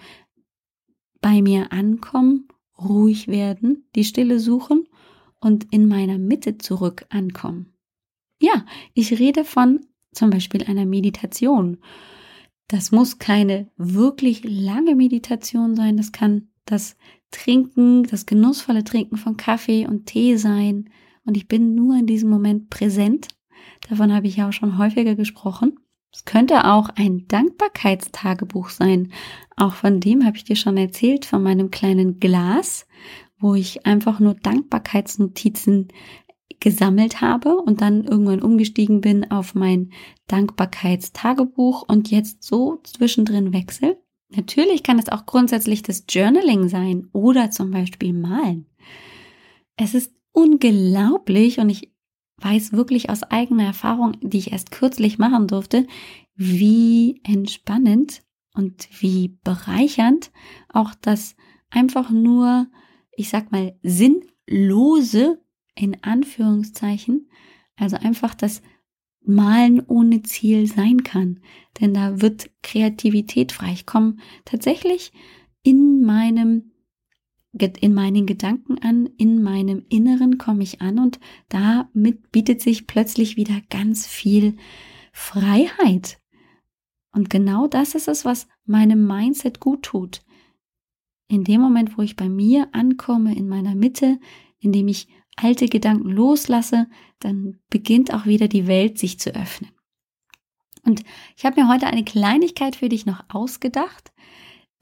bei 1.22 1.42
mir 1.42 1.72
ankommen, 1.72 2.48
ruhig 2.80 3.28
werden, 3.28 3.86
die 3.96 4.04
Stille 4.04 4.40
suchen 4.40 4.88
und 5.40 5.68
in 5.72 5.88
meiner 5.88 6.18
Mitte 6.18 6.58
zurück 6.58 7.06
ankommen. 7.10 7.74
Ja, 8.40 8.66
ich 8.94 9.20
rede 9.20 9.44
von 9.44 9.86
zum 10.12 10.30
Beispiel 10.30 10.64
einer 10.64 10.86
Meditation. 10.86 11.78
Das 12.68 12.92
muss 12.92 13.20
keine 13.20 13.70
wirklich 13.78 14.44
lange 14.44 14.96
Meditation 14.96 15.76
sein. 15.76 15.98
Das 15.98 16.12
kann 16.12 16.51
das 16.66 16.96
Trinken, 17.32 18.04
das 18.04 18.26
genussvolle 18.26 18.84
Trinken 18.84 19.18
von 19.18 19.38
Kaffee 19.38 19.88
und 19.88 20.06
Tee 20.06 20.38
sein. 20.38 20.90
Und 21.26 21.38
ich 21.38 21.48
bin 21.48 21.76
nur 21.76 21.96
in 21.96 22.08
diesem 22.08 22.30
Moment 22.30 22.70
präsent. 22.70 23.28
Davon 23.90 24.14
habe 24.14 24.28
ich 24.28 24.38
ja 24.38 24.50
auch 24.50 24.54
schon 24.54 24.78
häufiger 24.78 25.16
gesprochen. 25.16 25.78
Es 26.14 26.26
könnte 26.26 26.66
auch 26.66 26.90
ein 26.90 27.28
Dankbarkeitstagebuch 27.28 28.70
sein. 28.70 29.14
Auch 29.56 29.76
von 29.76 30.00
dem 30.00 30.26
habe 30.26 30.36
ich 30.38 30.44
dir 30.44 30.58
schon 30.58 30.78
erzählt, 30.78 31.26
von 31.26 31.42
meinem 31.42 31.72
kleinen 31.72 32.20
Glas, 32.20 32.86
wo 33.40 33.56
ich 33.56 33.86
einfach 33.86 34.20
nur 34.20 34.36
Dankbarkeitsnotizen 34.36 35.88
gesammelt 36.60 37.22
habe 37.22 37.56
und 37.56 37.82
dann 37.82 38.04
irgendwann 38.04 38.42
umgestiegen 38.42 39.02
bin 39.02 39.32
auf 39.32 39.56
mein 39.56 39.92
Dankbarkeitstagebuch 40.28 41.84
und 41.88 42.12
jetzt 42.12 42.44
so 42.44 42.80
zwischendrin 42.84 43.54
wechsel. 43.54 43.98
Natürlich 44.34 44.84
kann 44.84 44.98
es 44.98 45.10
auch 45.10 45.26
grundsätzlich 45.26 45.84
das 45.84 46.06
Journaling 46.10 46.70
sein 46.70 47.08
oder 47.12 47.52
zum 47.52 47.72
Beispiel 47.72 48.14
malen. 48.14 48.66
Es 49.76 49.94
ist 49.94 50.14
unglaublich 50.32 51.60
und 51.60 51.70
ich 51.70 51.92
weiß 52.38 52.72
wirklich 52.72 53.10
aus 53.10 53.24
eigener 53.24 53.66
Erfahrung, 53.66 54.18
die 54.22 54.38
ich 54.38 54.52
erst 54.52 54.72
kürzlich 54.72 55.18
machen 55.18 55.48
durfte, 55.48 55.86
wie 56.36 57.22
entspannend 57.24 58.24
und 58.54 58.88
wie 59.00 59.38
bereichernd 59.44 60.32
auch 60.70 60.96
das 61.00 61.36
einfach 61.70 62.10
nur, 62.10 62.68
ich 63.12 63.30
sag 63.30 63.52
mal, 63.52 63.78
sinnlose, 63.84 65.42
in 65.76 66.04
Anführungszeichen, 66.04 67.30
also 67.76 67.98
einfach 67.98 68.34
das 68.34 68.62
Malen 69.24 69.82
ohne 69.88 70.24
Ziel 70.24 70.68
sein 70.68 71.04
kann. 71.04 71.40
Denn 71.80 71.94
da 71.94 72.22
wird 72.22 72.50
Kreativität 72.64 73.52
frei. 73.52 73.72
Ich 73.74 73.86
komme 73.86 74.18
tatsächlich 74.46 75.12
in 75.64 76.02
meinem 76.04 76.72
in 77.82 77.94
meinen 77.94 78.26
Gedanken 78.26 78.78
an, 78.80 79.10
in 79.18 79.44
meinem 79.44 79.86
Inneren 79.90 80.38
komme 80.38 80.64
ich 80.64 80.80
an 80.82 81.00
und 81.00 81.20
damit 81.50 82.32
bietet 82.32 82.62
sich 82.62 82.88
plötzlich 82.88 83.36
wieder 83.36 83.62
ganz 83.70 84.08
viel 84.08 84.56
Freiheit. 85.12 86.22
Und 87.14 87.30
genau 87.30 87.68
das 87.68 87.94
ist 87.94 88.08
es, 88.08 88.24
was 88.24 88.48
meinem 88.66 89.06
Mindset 89.06 89.60
gut 89.60 89.84
tut. 89.84 90.22
In 91.28 91.44
dem 91.44 91.60
Moment, 91.62 91.98
wo 91.98 92.02
ich 92.02 92.16
bei 92.16 92.30
mir 92.30 92.70
ankomme, 92.72 93.36
in 93.36 93.50
meiner 93.50 93.76
Mitte, 93.76 94.20
in 94.60 94.72
dem 94.72 94.88
ich 94.88 95.08
alte 95.36 95.68
Gedanken 95.68 96.10
loslasse, 96.10 96.88
dann 97.24 97.60
beginnt 97.70 98.14
auch 98.14 98.26
wieder 98.26 98.48
die 98.48 98.68
Welt 98.68 98.98
sich 98.98 99.20
zu 99.20 99.34
öffnen. 99.34 99.72
Und 100.84 101.04
ich 101.38 101.46
habe 101.46 101.62
mir 101.62 101.68
heute 101.68 101.88
eine 101.88 102.04
Kleinigkeit 102.04 102.76
für 102.76 102.90
dich 102.90 103.06
noch 103.06 103.24
ausgedacht, 103.30 104.12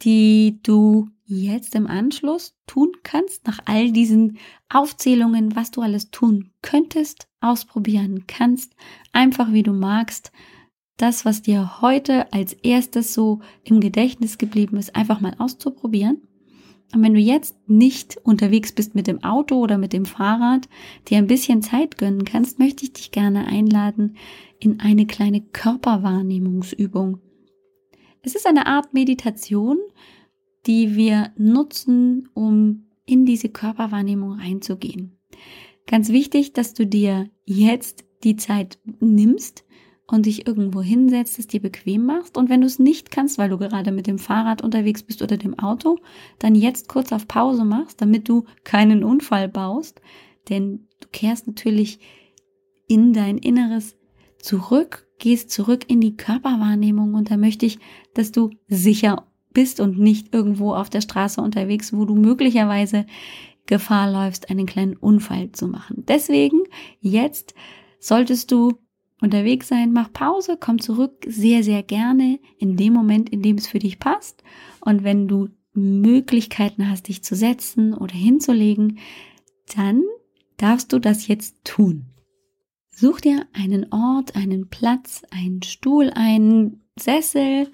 die 0.01 0.59
du 0.63 1.09
jetzt 1.25 1.75
im 1.75 1.87
Anschluss 1.87 2.55
tun 2.67 2.91
kannst, 3.03 3.45
nach 3.45 3.59
all 3.65 3.91
diesen 3.91 4.37
Aufzählungen, 4.69 5.55
was 5.55 5.71
du 5.71 5.81
alles 5.81 6.09
tun 6.09 6.51
könntest, 6.61 7.27
ausprobieren 7.41 8.25
kannst, 8.27 8.73
einfach 9.11 9.51
wie 9.51 9.63
du 9.63 9.73
magst. 9.73 10.31
Das, 10.97 11.25
was 11.25 11.41
dir 11.41 11.81
heute 11.81 12.31
als 12.33 12.53
erstes 12.53 13.13
so 13.13 13.41
im 13.63 13.79
Gedächtnis 13.79 14.37
geblieben 14.37 14.77
ist, 14.77 14.95
einfach 14.95 15.21
mal 15.21 15.35
auszuprobieren. 15.37 16.28
Und 16.93 17.03
wenn 17.03 17.13
du 17.13 17.19
jetzt 17.19 17.55
nicht 17.67 18.17
unterwegs 18.23 18.71
bist 18.71 18.95
mit 18.95 19.07
dem 19.07 19.23
Auto 19.23 19.59
oder 19.59 19.77
mit 19.77 19.93
dem 19.93 20.05
Fahrrad, 20.05 20.67
dir 21.07 21.19
ein 21.19 21.27
bisschen 21.27 21.61
Zeit 21.61 21.97
gönnen 21.97 22.25
kannst, 22.25 22.57
möchte 22.57 22.83
ich 22.83 22.93
dich 22.93 23.11
gerne 23.11 23.45
einladen 23.45 24.17
in 24.59 24.79
eine 24.79 25.05
kleine 25.05 25.41
Körperwahrnehmungsübung. 25.41 27.19
Es 28.23 28.35
ist 28.35 28.47
eine 28.47 28.65
Art 28.65 28.93
Meditation, 28.93 29.77
die 30.65 30.95
wir 30.95 31.31
nutzen, 31.37 32.29
um 32.33 32.85
in 33.05 33.25
diese 33.25 33.49
Körperwahrnehmung 33.49 34.33
reinzugehen. 34.33 35.17
Ganz 35.85 36.09
wichtig, 36.09 36.53
dass 36.53 36.73
du 36.73 36.85
dir 36.85 37.29
jetzt 37.45 38.05
die 38.23 38.35
Zeit 38.35 38.79
nimmst, 38.99 39.63
und 40.11 40.25
dich 40.25 40.47
irgendwo 40.47 40.81
hinsetzt, 40.81 41.39
es 41.39 41.47
dir 41.47 41.61
bequem 41.61 42.05
machst. 42.05 42.37
Und 42.37 42.49
wenn 42.49 42.61
du 42.61 42.67
es 42.67 42.79
nicht 42.79 43.11
kannst, 43.11 43.37
weil 43.37 43.49
du 43.49 43.57
gerade 43.57 43.91
mit 43.91 44.07
dem 44.07 44.19
Fahrrad 44.19 44.61
unterwegs 44.61 45.03
bist 45.03 45.21
oder 45.21 45.37
dem 45.37 45.57
Auto, 45.59 45.97
dann 46.39 46.55
jetzt 46.55 46.87
kurz 46.87 47.11
auf 47.11 47.27
Pause 47.27 47.65
machst, 47.65 48.01
damit 48.01 48.27
du 48.29 48.45
keinen 48.63 49.03
Unfall 49.03 49.47
baust. 49.47 50.01
Denn 50.49 50.87
du 50.99 51.07
kehrst 51.11 51.47
natürlich 51.47 51.99
in 52.87 53.13
dein 53.13 53.37
Inneres 53.37 53.95
zurück, 54.41 55.07
gehst 55.19 55.51
zurück 55.51 55.85
in 55.87 56.01
die 56.01 56.15
Körperwahrnehmung 56.15 57.13
und 57.13 57.29
da 57.29 57.37
möchte 57.37 57.65
ich, 57.65 57.79
dass 58.13 58.31
du 58.31 58.49
sicher 58.67 59.27
bist 59.53 59.79
und 59.79 59.99
nicht 59.99 60.33
irgendwo 60.33 60.73
auf 60.73 60.89
der 60.89 61.01
Straße 61.01 61.41
unterwegs, 61.41 61.93
wo 61.93 62.05
du 62.05 62.15
möglicherweise 62.15 63.05
Gefahr 63.65 64.11
läufst, 64.11 64.49
einen 64.49 64.65
kleinen 64.65 64.95
Unfall 64.95 65.51
zu 65.51 65.67
machen. 65.67 66.03
Deswegen 66.07 66.63
jetzt 67.01 67.53
solltest 67.99 68.51
du 68.51 68.79
unterwegs 69.21 69.67
sein, 69.67 69.91
mach 69.91 70.11
Pause, 70.11 70.57
komm 70.59 70.79
zurück, 70.79 71.25
sehr, 71.27 71.63
sehr 71.63 71.83
gerne 71.83 72.39
in 72.57 72.77
dem 72.77 72.93
Moment, 72.93 73.29
in 73.29 73.41
dem 73.41 73.57
es 73.57 73.67
für 73.67 73.79
dich 73.79 73.99
passt. 73.99 74.43
Und 74.81 75.03
wenn 75.03 75.27
du 75.27 75.49
Möglichkeiten 75.73 76.89
hast, 76.89 77.07
dich 77.07 77.23
zu 77.23 77.35
setzen 77.35 77.93
oder 77.93 78.15
hinzulegen, 78.15 78.99
dann 79.75 80.03
darfst 80.57 80.91
du 80.93 80.99
das 80.99 81.27
jetzt 81.27 81.63
tun. 81.63 82.05
Such 82.89 83.21
dir 83.21 83.47
einen 83.53 83.93
Ort, 83.93 84.35
einen 84.35 84.69
Platz, 84.69 85.23
einen 85.31 85.63
Stuhl, 85.63 86.09
einen 86.09 86.83
Sessel, 86.99 87.71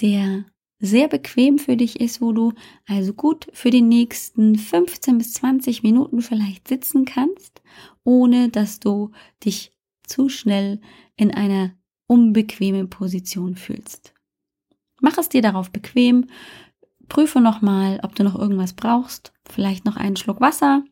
der 0.00 0.46
sehr 0.80 1.08
bequem 1.08 1.58
für 1.58 1.76
dich 1.76 2.00
ist, 2.00 2.20
wo 2.20 2.32
du 2.32 2.52
also 2.86 3.14
gut 3.14 3.46
für 3.52 3.70
die 3.70 3.82
nächsten 3.82 4.56
15 4.56 5.18
bis 5.18 5.32
20 5.34 5.82
Minuten 5.82 6.20
vielleicht 6.20 6.68
sitzen 6.68 7.04
kannst, 7.04 7.62
ohne 8.02 8.48
dass 8.48 8.80
du 8.80 9.12
dich 9.44 9.72
zu 10.06 10.28
schnell 10.28 10.80
in 11.16 11.32
einer 11.32 11.72
unbequemen 12.06 12.90
Position 12.90 13.56
fühlst. 13.56 14.14
Mach 15.00 15.18
es 15.18 15.28
dir 15.28 15.42
darauf 15.42 15.70
bequem, 15.70 16.26
prüfe 17.08 17.40
nochmal, 17.40 18.00
ob 18.02 18.14
du 18.14 18.24
noch 18.24 18.38
irgendwas 18.38 18.72
brauchst, 18.74 19.32
vielleicht 19.44 19.84
noch 19.84 19.96
einen 19.96 20.16
Schluck 20.16 20.40
Wasser, 20.40 20.84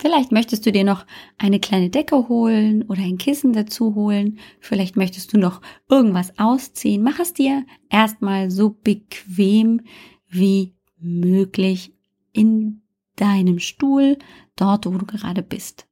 Vielleicht 0.00 0.32
möchtest 0.32 0.64
du 0.64 0.72
dir 0.72 0.82
noch 0.82 1.04
eine 1.36 1.60
kleine 1.60 1.90
Decke 1.90 2.30
holen 2.30 2.84
oder 2.84 3.02
ein 3.02 3.18
Kissen 3.18 3.52
dazu 3.52 3.94
holen. 3.94 4.38
Vielleicht 4.58 4.96
möchtest 4.96 5.34
du 5.34 5.38
noch 5.38 5.60
irgendwas 5.90 6.38
ausziehen. 6.38 7.02
Mach 7.02 7.18
es 7.18 7.34
dir 7.34 7.66
erstmal 7.90 8.50
so 8.50 8.70
bequem 8.70 9.82
wie 10.26 10.74
möglich 10.98 11.92
in 12.32 12.80
deinem 13.16 13.58
Stuhl, 13.58 14.16
dort 14.56 14.86
wo 14.86 14.96
du 14.96 15.04
gerade 15.04 15.42
bist. 15.42 15.86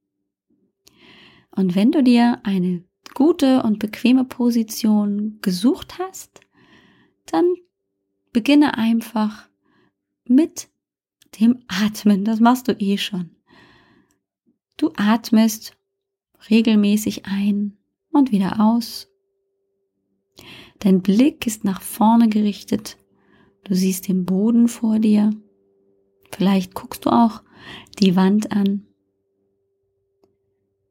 Und 1.59 1.75
wenn 1.75 1.91
du 1.91 2.05
dir 2.05 2.39
eine 2.45 2.85
gute 3.15 3.65
und 3.65 3.81
bequeme 3.81 4.25
Position 4.25 5.41
gesucht 5.43 5.99
hast, 5.99 6.41
dann 7.27 7.53
beginne 8.33 8.79
einfach 8.79 9.49
mit 10.25 10.69
dem 11.41 11.59
Atmen. 11.67 12.25
Das 12.25 12.39
machst 12.39 12.69
du 12.69 12.77
eh 12.79 12.97
schon. 12.97 13.31
Du 14.77 14.93
atmest 14.97 15.77
regelmäßig 16.49 17.27
ein 17.27 17.77
und 18.13 18.31
wieder 18.31 18.61
aus. 18.61 19.09
Dein 20.79 21.03
Blick 21.03 21.45
ist 21.45 21.65
nach 21.65 21.83
vorne 21.83 22.29
gerichtet. 22.29 22.99
Du 23.65 23.75
siehst 23.75 24.07
den 24.07 24.25
Boden 24.25 24.69
vor 24.69 25.01
dir. 25.01 25.33
Vielleicht 26.31 26.75
guckst 26.75 27.05
du 27.05 27.11
auch 27.11 27.43
die 27.99 28.15
Wand 28.15 28.53
an. 28.53 28.87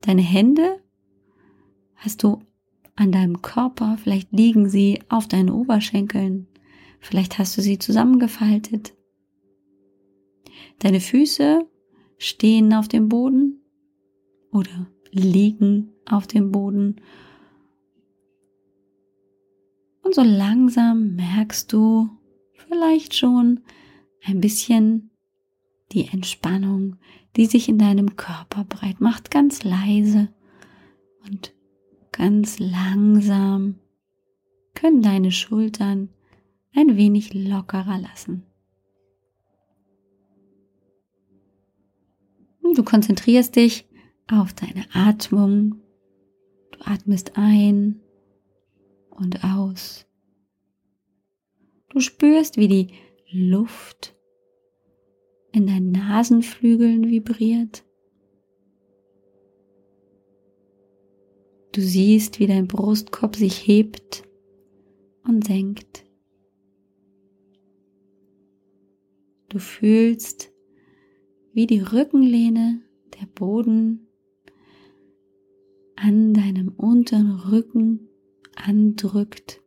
Deine 0.07 0.21
Hände 0.21 0.81
hast 1.95 2.23
du 2.23 2.39
an 2.95 3.11
deinem 3.11 3.41
Körper, 3.41 3.97
vielleicht 4.01 4.31
liegen 4.31 4.69
sie 4.69 5.01
auf 5.09 5.27
deinen 5.27 5.49
Oberschenkeln, 5.49 6.47
vielleicht 7.01 7.37
hast 7.37 7.57
du 7.57 7.61
sie 7.61 7.77
zusammengefaltet. 7.77 8.93
Deine 10.79 11.01
Füße 11.01 11.67
stehen 12.17 12.73
auf 12.73 12.87
dem 12.87 13.09
Boden 13.09 13.61
oder 14.49 14.87
liegen 15.11 15.91
auf 16.05 16.25
dem 16.25 16.51
Boden. 16.51 17.01
Und 20.03 20.15
so 20.15 20.23
langsam 20.23 21.15
merkst 21.17 21.73
du 21.73 22.09
vielleicht 22.53 23.13
schon 23.13 23.59
ein 24.23 24.39
bisschen 24.39 25.11
die 25.91 26.07
Entspannung, 26.07 26.95
die 27.37 27.45
sich 27.45 27.69
in 27.69 27.77
deinem 27.77 28.15
Körper 28.15 28.63
breit 28.63 28.99
macht, 28.99 29.29
ganz 29.29 29.63
leise 29.63 30.29
und 31.29 31.53
ganz 32.11 32.57
langsam 32.57 33.75
können 34.73 35.01
deine 35.01 35.31
Schultern 35.31 36.09
ein 36.75 36.97
wenig 36.97 37.33
lockerer 37.33 37.99
lassen. 37.99 38.43
Du 42.75 42.83
konzentrierst 42.83 43.55
dich 43.55 43.87
auf 44.27 44.53
deine 44.53 44.85
Atmung. 44.93 45.81
Du 46.71 46.79
atmest 46.85 47.37
ein 47.37 48.01
und 49.09 49.43
aus. 49.43 50.05
Du 51.89 51.99
spürst, 51.99 52.57
wie 52.57 52.67
die 52.67 52.87
Luft 53.31 54.16
in 55.57 55.65
deinen 55.65 55.91
Nasenflügeln 55.91 57.09
vibriert. 57.09 57.83
Du 61.71 61.81
siehst, 61.81 62.39
wie 62.39 62.45
dein 62.45 62.67
Brustkorb 62.67 63.35
sich 63.35 63.67
hebt 63.67 64.23
und 65.23 65.47
senkt. 65.47 66.05
Du 69.49 69.57
fühlst, 69.57 70.51
wie 71.53 71.65
die 71.65 71.79
Rückenlehne, 71.79 72.81
der 73.19 73.25
Boden 73.25 74.07
an 75.95 76.35
deinem 76.35 76.69
unteren 76.69 77.31
Rücken 77.31 78.09
andrückt. 78.55 79.63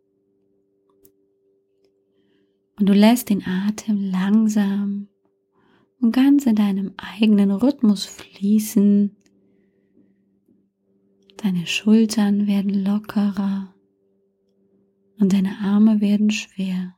Und 2.78 2.88
du 2.88 2.92
lässt 2.92 3.28
den 3.28 3.42
Atem 3.44 4.00
langsam 4.10 5.09
und 6.00 6.12
ganz 6.12 6.46
in 6.46 6.56
deinem 6.56 6.94
eigenen 6.96 7.50
Rhythmus 7.50 8.06
fließen. 8.06 9.16
Deine 11.36 11.66
Schultern 11.66 12.46
werden 12.46 12.84
lockerer 12.84 13.74
und 15.18 15.32
deine 15.32 15.58
Arme 15.58 16.00
werden 16.00 16.30
schwer. 16.30 16.96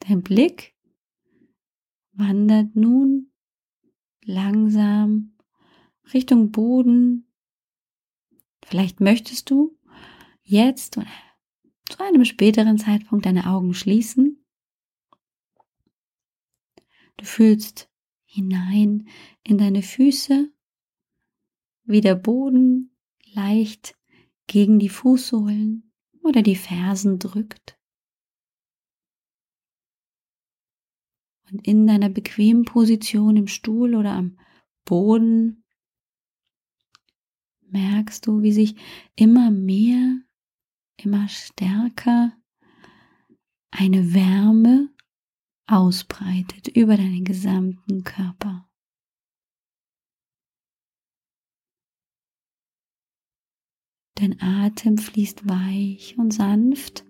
Dein 0.00 0.22
Blick 0.22 0.74
wandert 2.12 2.74
nun 2.74 3.30
langsam 4.24 5.36
Richtung 6.14 6.50
Boden 6.50 7.27
Vielleicht 8.68 9.00
möchtest 9.00 9.48
du 9.48 9.78
jetzt 10.42 10.98
oder 10.98 11.06
zu 11.88 12.04
einem 12.04 12.26
späteren 12.26 12.76
Zeitpunkt 12.76 13.24
deine 13.24 13.46
Augen 13.48 13.72
schließen. 13.72 14.44
Du 17.16 17.24
fühlst 17.24 17.90
hinein 18.26 19.08
in 19.42 19.56
deine 19.56 19.80
Füße, 19.80 20.52
wie 21.84 22.02
der 22.02 22.14
Boden 22.14 22.94
leicht 23.32 23.96
gegen 24.46 24.78
die 24.78 24.90
Fußsohlen 24.90 25.90
oder 26.22 26.42
die 26.42 26.56
Fersen 26.56 27.18
drückt. 27.18 27.78
Und 31.50 31.66
in 31.66 31.86
deiner 31.86 32.10
bequemen 32.10 32.66
Position 32.66 33.38
im 33.38 33.46
Stuhl 33.46 33.94
oder 33.94 34.12
am 34.12 34.38
Boden 34.84 35.64
merkst 37.70 38.26
du, 38.26 38.42
wie 38.42 38.52
sich 38.52 38.76
immer 39.16 39.50
mehr, 39.50 40.20
immer 40.96 41.28
stärker 41.28 42.32
eine 43.70 44.14
Wärme 44.14 44.90
ausbreitet 45.66 46.68
über 46.68 46.96
deinen 46.96 47.24
gesamten 47.24 48.02
Körper. 48.04 48.68
Dein 54.14 54.40
Atem 54.40 54.98
fließt 54.98 55.48
weich 55.48 56.16
und 56.18 56.32
sanft. 56.32 57.04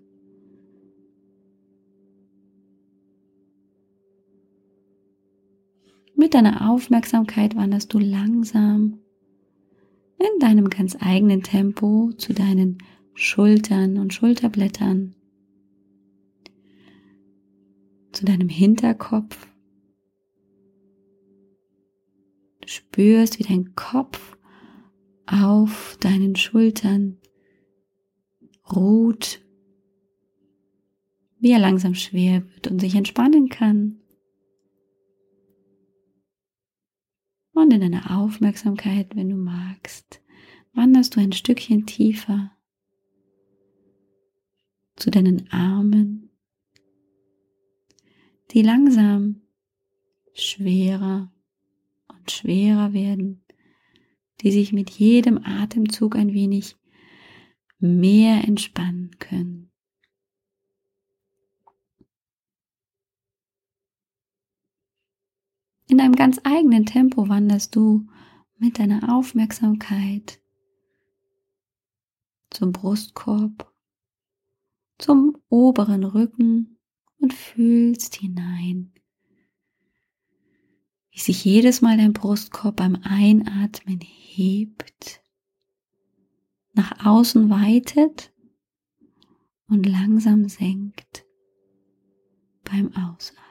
Mit 6.15 6.35
deiner 6.35 6.69
Aufmerksamkeit 6.69 7.55
wanderst 7.55 7.93
du 7.93 7.97
langsam 7.97 8.99
in 10.19 10.39
deinem 10.39 10.69
ganz 10.69 10.97
eigenen 10.99 11.43
Tempo 11.43 12.11
zu 12.17 12.33
deinen 12.33 12.77
Schultern 13.13 13.97
und 13.97 14.13
Schulterblättern, 14.13 15.15
zu 18.11 18.25
deinem 18.25 18.49
Hinterkopf. 18.49 19.47
Du 22.61 22.67
spürst, 22.67 23.39
wie 23.39 23.43
dein 23.43 23.75
Kopf 23.75 24.37
auf 25.25 25.97
deinen 25.99 26.35
Schultern 26.35 27.17
ruht, 28.75 29.41
wie 31.39 31.51
er 31.51 31.59
langsam 31.59 31.95
schwer 31.95 32.43
wird 32.53 32.67
und 32.67 32.79
sich 32.79 32.95
entspannen 32.95 33.49
kann. 33.49 34.01
Und 37.59 37.73
in 37.73 37.81
deiner 37.81 38.17
Aufmerksamkeit, 38.17 39.15
wenn 39.15 39.29
du 39.29 39.35
magst, 39.35 40.21
wanderst 40.73 41.15
du 41.15 41.19
ein 41.19 41.33
Stückchen 41.33 41.85
tiefer 41.85 42.51
zu 44.95 45.11
deinen 45.11 45.51
Armen, 45.51 46.29
die 48.51 48.61
langsam 48.61 49.41
schwerer 50.33 51.31
und 52.07 52.31
schwerer 52.31 52.93
werden 52.93 53.43
die 54.41 54.51
sich 54.51 54.71
mit 54.71 54.89
jedem 54.89 55.43
Atemzug 55.43 56.15
ein 56.15 56.33
wenig 56.33 56.77
mehr 57.79 58.47
entspannen 58.47 59.11
können. 59.19 59.68
In 65.89 65.99
einem 65.99 66.15
ganz 66.15 66.39
eigenen 66.45 66.85
Tempo 66.85 67.27
wanderst 67.27 67.75
du 67.75 68.07
mit 68.57 68.79
deiner 68.79 69.13
Aufmerksamkeit 69.13 70.39
zum 72.49 72.71
Brustkorb, 72.71 73.69
zum 74.97 75.37
oberen 75.49 76.05
Rücken 76.05 76.77
und 77.19 77.33
fühlst 77.33 78.15
hinein 78.15 78.93
wie 81.19 81.23
sich 81.23 81.43
jedes 81.43 81.81
Mal 81.81 81.97
dein 81.97 82.13
Brustkorb 82.13 82.77
beim 82.77 82.97
Einatmen 83.03 83.99
hebt, 83.99 85.21
nach 86.71 87.05
außen 87.05 87.49
weitet 87.49 88.31
und 89.67 89.85
langsam 89.85 90.47
senkt 90.47 91.25
beim 92.63 92.93
Ausatmen. 92.95 93.48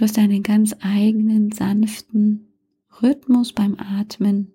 Du 0.00 0.04
hast 0.04 0.18
einen 0.18 0.42
ganz 0.42 0.74
eigenen 0.80 1.52
sanften 1.52 2.54
Rhythmus 3.02 3.52
beim 3.52 3.76
Atmen. 3.78 4.50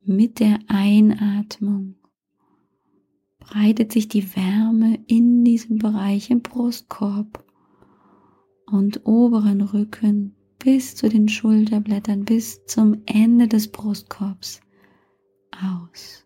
Mit 0.00 0.38
der 0.38 0.60
Einatmung 0.68 1.96
breitet 3.40 3.90
sich 3.90 4.06
die 4.06 4.36
Wärme 4.36 5.00
in 5.08 5.44
diesem 5.44 5.78
Bereich 5.78 6.30
im 6.30 6.42
Brustkorb 6.42 7.44
und 8.66 9.04
oberen 9.06 9.60
Rücken 9.62 10.36
bis 10.60 10.94
zu 10.94 11.08
den 11.08 11.28
Schulterblättern, 11.28 12.24
bis 12.24 12.64
zum 12.66 13.02
Ende 13.06 13.48
des 13.48 13.72
Brustkorbs 13.72 14.60
aus. 15.50 16.23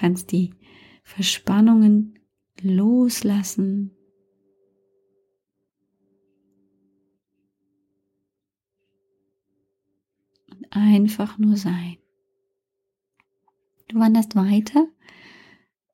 Kannst 0.00 0.32
die 0.32 0.54
Verspannungen 1.02 2.18
loslassen 2.62 3.94
einfach 10.70 11.38
nur 11.38 11.56
sein. 11.56 11.96
Du 13.88 13.98
wanderst 13.98 14.36
weiter 14.36 14.86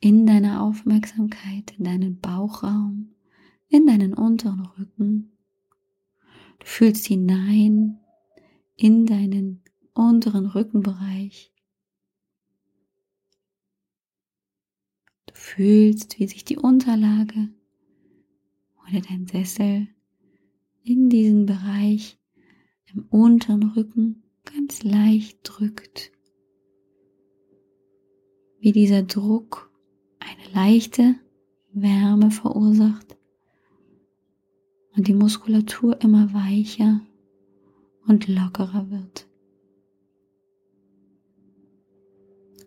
in 0.01 0.27
deiner 0.27 0.62
Aufmerksamkeit, 0.62 1.73
in 1.79 1.85
deinen 1.85 2.21
Bauchraum, 2.21 3.14
in 3.69 3.87
deinen 3.87 4.14
unteren 4.14 4.66
Rücken. 4.79 5.33
Du 6.59 6.66
fühlst 6.66 7.07
hinein 7.07 7.99
in 8.77 9.07
deinen 9.07 9.62
unteren 9.95 10.47
Rückenbereich. 10.47 11.56
Fühlst, 15.37 16.18
wie 16.18 16.27
sich 16.27 16.44
die 16.44 16.57
Unterlage 16.57 17.49
oder 18.88 19.01
dein 19.01 19.27
Sessel 19.27 19.88
in 20.83 21.09
diesen 21.09 21.46
Bereich 21.46 22.18
im 22.92 23.07
unteren 23.11 23.70
Rücken 23.70 24.22
ganz 24.44 24.83
leicht 24.83 25.40
drückt. 25.42 26.12
Wie 28.61 28.72
dieser 28.72 29.03
Druck 29.03 29.70
eine 30.18 30.55
leichte 30.55 31.16
Wärme 31.72 32.31
verursacht 32.31 33.16
und 34.96 35.07
die 35.09 35.14
Muskulatur 35.14 36.01
immer 36.01 36.33
weicher 36.33 37.01
und 38.07 38.29
lockerer 38.29 38.90
wird. 38.90 39.29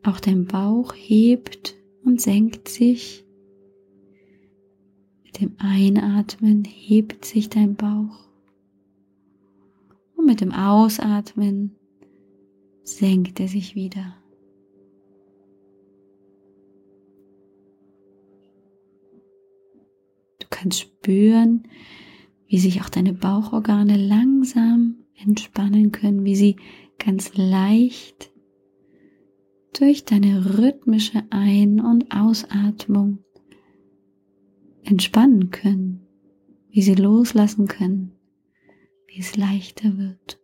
Auch 0.04 0.20
dein 0.20 0.46
Bauch 0.46 0.94
hebt 0.96 1.79
und 2.04 2.22
senkt 2.22 2.68
sich. 2.68 3.26
Mit 5.24 5.42
dem 5.42 5.56
Einatmen 5.58 6.64
hebt 6.64 7.26
sich 7.26 7.50
dein 7.50 7.76
Bauch 7.76 8.30
mit 10.30 10.42
dem 10.42 10.52
Ausatmen 10.52 11.76
senkt 12.84 13.40
er 13.40 13.48
sich 13.48 13.74
wieder. 13.74 14.16
Du 20.38 20.46
kannst 20.52 20.82
spüren, 20.82 21.64
wie 22.46 22.60
sich 22.60 22.82
auch 22.82 22.90
deine 22.90 23.14
Bauchorgane 23.14 23.98
langsam 23.98 24.98
entspannen 25.16 25.92
können, 25.92 26.26
wie 26.26 26.36
sie 26.36 26.58
ganz 27.00 27.36
leicht 27.36 28.32
durch 29.74 30.06
deine 30.06 30.58
rhythmische 30.58 31.24
Ein- 31.30 31.80
und 31.80 32.12
Ausatmung 32.12 33.20
entspannen 34.84 35.52
können, 35.52 36.08
wie 36.70 36.82
sie 36.82 36.96
loslassen 36.96 37.68
können 37.68 38.14
wie 39.10 39.20
es 39.20 39.36
leichter 39.36 39.98
wird. 39.98 40.40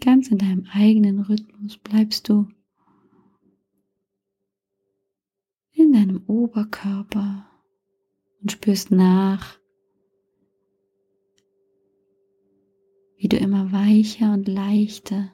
Ganz 0.00 0.28
in 0.28 0.38
deinem 0.38 0.66
eigenen 0.72 1.20
Rhythmus 1.20 1.76
bleibst 1.76 2.28
du 2.28 2.48
in 5.72 5.92
deinem 5.92 6.22
Oberkörper 6.26 7.49
und 8.40 8.52
spürst 8.52 8.90
nach, 8.90 9.58
wie 13.16 13.28
du 13.28 13.36
immer 13.36 13.72
weicher 13.72 14.32
und 14.32 14.48
leichter 14.48 15.30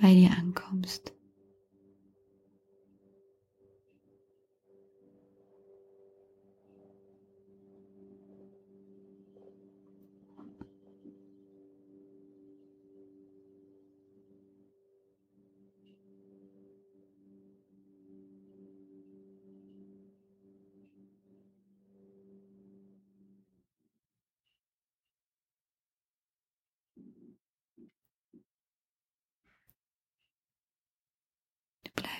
bei 0.00 0.14
dir 0.14 0.30
ankommst. 0.38 1.14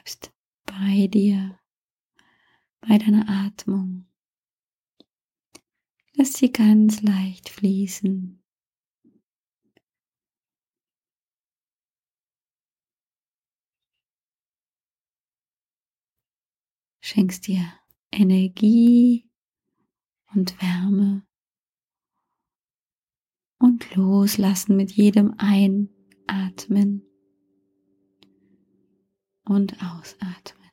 Bleibst 0.00 0.32
bei 0.64 1.08
dir, 1.08 1.58
bei 2.80 2.96
deiner 2.96 3.28
Atmung. 3.28 4.06
Lass 6.14 6.34
sie 6.34 6.50
ganz 6.50 7.02
leicht 7.02 7.50
fließen. 7.50 8.42
Schenkst 17.02 17.46
dir 17.46 17.64
Energie 18.10 19.28
und 20.34 20.60
Wärme 20.62 21.26
und 23.58 23.94
loslassen 23.96 24.76
mit 24.76 24.92
jedem 24.92 25.34
Einatmen 25.38 27.09
und 29.50 29.74
Ausatmen. 29.82 30.70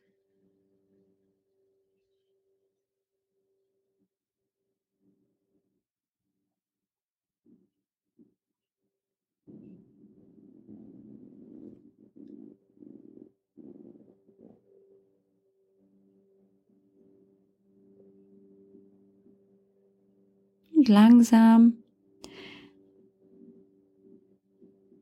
Und 20.76 20.88
langsam 20.88 21.84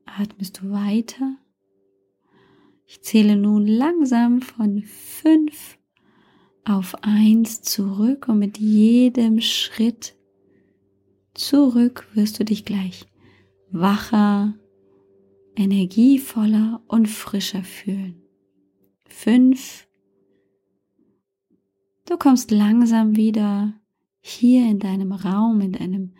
atmest 0.06 0.62
du 0.62 0.70
weiter. 0.70 1.36
Ich 2.86 3.02
zähle 3.02 3.36
nun 3.36 3.66
langsam 3.66 4.40
von 4.40 4.82
fünf 4.82 5.76
auf 6.64 6.96
eins 7.02 7.62
zurück 7.62 8.28
und 8.28 8.38
mit 8.38 8.58
jedem 8.58 9.40
Schritt 9.40 10.16
zurück 11.34 12.08
wirst 12.14 12.38
du 12.38 12.44
dich 12.44 12.64
gleich 12.64 13.06
wacher, 13.70 14.54
energievoller 15.56 16.82
und 16.86 17.08
frischer 17.08 17.64
fühlen. 17.64 18.22
Fünf. 19.06 19.88
Du 22.06 22.16
kommst 22.16 22.50
langsam 22.50 23.16
wieder 23.16 23.74
hier 24.20 24.68
in 24.68 24.78
deinem 24.78 25.12
Raum, 25.12 25.60
in 25.60 25.72
deinem 25.72 26.14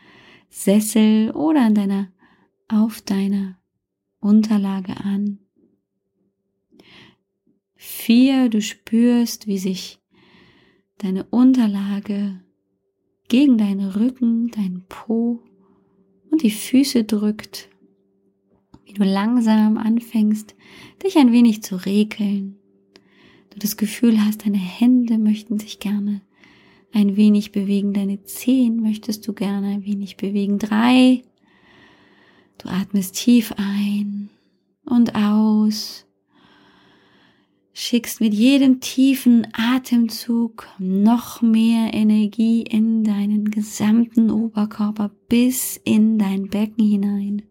Sessel 0.49 1.31
oder 1.31 1.63
an 1.65 1.75
deiner, 1.75 2.09
auf 2.69 3.01
deiner 3.03 3.59
Unterlage 4.21 4.97
an. 4.97 5.46
Vier, 8.07 8.49
du 8.51 8.63
spürst, 8.63 9.49
wie 9.49 9.59
sich 9.59 9.99
deine 10.99 11.25
Unterlage 11.25 12.41
gegen 13.27 13.59
deinen 13.59 13.91
Rücken, 13.91 14.47
deinen 14.53 14.85
Po 14.89 15.43
und 16.31 16.45
die 16.45 16.53
Füße 16.53 17.03
drückt, 17.03 17.69
wie 18.85 18.93
du 18.93 19.03
langsam 19.03 19.77
anfängst, 19.77 20.55
dich 21.03 21.19
ein 21.19 21.33
wenig 21.33 21.65
zu 21.65 21.85
regeln. 21.85 22.55
Du 23.51 23.59
das 23.59 23.77
Gefühl 23.77 24.25
hast, 24.25 24.47
deine 24.47 24.57
Hände 24.57 25.19
möchten 25.19 25.59
sich 25.59 25.81
gerne 25.81 26.21
ein 26.93 27.17
wenig 27.17 27.51
bewegen, 27.51 27.93
deine 27.93 28.23
Zehen 28.23 28.83
möchtest 28.83 29.27
du 29.27 29.33
gerne 29.33 29.67
ein 29.67 29.85
wenig 29.85 30.17
bewegen. 30.17 30.61
Drei, 30.61 31.25
Du 32.59 32.69
atmest 32.69 33.17
tief 33.17 33.53
ein 33.57 34.31
und 34.85 35.17
aus. 35.17 36.06
Schickst 37.79 38.23
mit 38.23 38.33
jedem 38.33 38.81
tiefen 38.81 39.49
Atemzug 39.53 40.67
noch 40.79 41.43
mehr 41.43 41.93
Energie 41.93 42.63
in 42.63 43.05
deinen 43.05 43.51
gesamten 43.51 44.31
Oberkörper 44.31 45.11
bis 45.29 45.79
in 45.85 46.19
dein 46.19 46.49
Becken 46.49 46.89
hinein. 46.89 47.43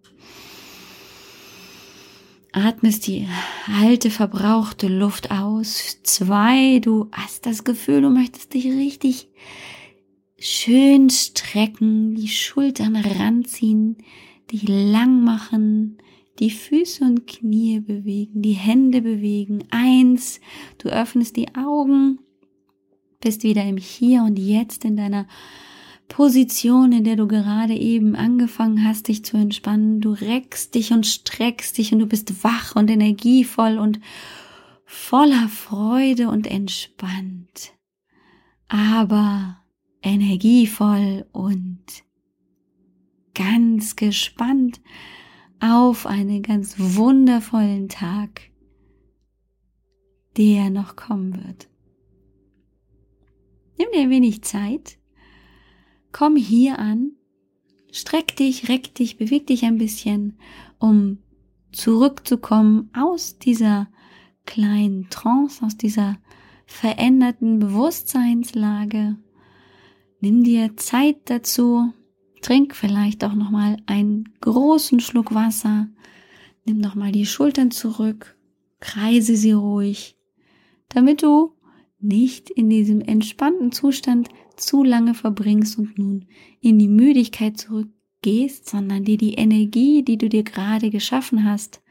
Atmest 2.51 3.05
die 3.05 3.27
alte, 3.67 4.09
verbrauchte 4.09 4.87
Luft 4.87 5.29
aus. 5.29 5.99
Zwei, 6.01 6.79
du 6.79 7.07
hast 7.11 7.45
das 7.45 7.63
Gefühl, 7.63 8.01
du 8.01 8.09
möchtest 8.09 8.55
dich 8.55 8.65
richtig 8.65 9.27
schön 10.39 11.11
strecken, 11.11 12.15
die 12.15 12.29
Schultern 12.29 12.95
ranziehen, 12.95 13.97
dich 14.51 14.67
lang 14.67 15.23
machen, 15.23 15.99
die 16.39 16.51
Füße 16.51 17.03
und 17.03 17.27
Knie 17.27 17.79
bewegen, 17.79 18.41
die 18.41 18.53
Hände 18.53 19.01
bewegen. 19.01 19.63
Eins, 19.69 20.39
du 20.77 20.89
öffnest 20.89 21.37
die 21.37 21.55
Augen, 21.55 22.19
bist 23.21 23.43
wieder 23.43 23.63
im 23.63 23.77
Hier 23.77 24.23
und 24.23 24.37
Jetzt 24.37 24.85
in 24.85 24.97
deiner 24.97 25.27
Position, 26.07 26.91
in 26.91 27.03
der 27.03 27.15
du 27.15 27.27
gerade 27.27 27.73
eben 27.73 28.15
angefangen 28.15 28.85
hast, 28.85 29.07
dich 29.07 29.25
zu 29.25 29.37
entspannen. 29.37 30.01
Du 30.01 30.11
reckst 30.11 30.75
dich 30.75 30.91
und 30.91 31.05
streckst 31.05 31.77
dich 31.77 31.93
und 31.93 31.99
du 31.99 32.05
bist 32.05 32.43
wach 32.43 32.75
und 32.75 32.91
energievoll 32.91 33.79
und 33.79 33.99
voller 34.85 35.49
Freude 35.49 36.29
und 36.29 36.47
entspannt. 36.47 37.73
Aber 38.67 39.57
energievoll 40.03 41.25
und 41.31 41.83
ganz 43.33 43.95
gespannt 43.95 44.79
auf 45.73 46.05
einen 46.05 46.41
ganz 46.41 46.75
wundervollen 46.77 47.89
Tag, 47.89 48.41
der 50.37 50.69
noch 50.69 50.95
kommen 50.95 51.33
wird. 51.45 51.67
Nimm 53.77 53.87
dir 53.93 54.01
ein 54.01 54.09
wenig 54.09 54.43
Zeit, 54.43 54.97
komm 56.11 56.35
hier 56.35 56.79
an, 56.79 57.11
streck 57.91 58.35
dich, 58.35 58.69
reck 58.69 58.93
dich, 58.95 59.17
beweg 59.17 59.47
dich 59.47 59.65
ein 59.65 59.77
bisschen, 59.77 60.37
um 60.79 61.19
zurückzukommen 61.71 62.89
aus 62.93 63.37
dieser 63.37 63.87
kleinen 64.45 65.09
Trance, 65.09 65.65
aus 65.65 65.77
dieser 65.77 66.17
veränderten 66.65 67.59
Bewusstseinslage. 67.59 69.17
Nimm 70.19 70.43
dir 70.43 70.77
Zeit 70.77 71.17
dazu, 71.25 71.93
Trink 72.45 72.75
vielleicht 72.75 73.23
auch 73.23 73.33
noch 73.33 73.49
mal 73.49 73.77
einen 73.87 74.29
großen 74.41 74.99
Schluck 74.99 75.33
Wasser. 75.33 75.89
Nimm 76.63 76.77
noch 76.77 76.93
mal 76.93 77.11
die 77.11 77.25
Schultern 77.25 77.71
zurück, 77.71 78.37
kreise 78.79 79.35
sie 79.35 79.53
ruhig, 79.53 80.15
damit 80.87 81.23
du 81.23 81.53
nicht 81.99 82.51
in 82.51 82.69
diesem 82.69 83.01
entspannten 83.01 83.71
Zustand 83.71 84.29
zu 84.57 84.83
lange 84.83 85.15
verbringst 85.15 85.79
und 85.79 85.97
nun 85.97 86.25
in 86.61 86.77
die 86.77 86.87
Müdigkeit 86.87 87.57
zurückgehst, 87.57 88.69
sondern 88.69 89.05
dir 89.05 89.17
die 89.17 89.33
Energie, 89.33 90.03
die 90.03 90.19
du 90.19 90.29
dir 90.29 90.43
gerade 90.43 90.91
geschaffen 90.91 91.45
hast, 91.45 91.81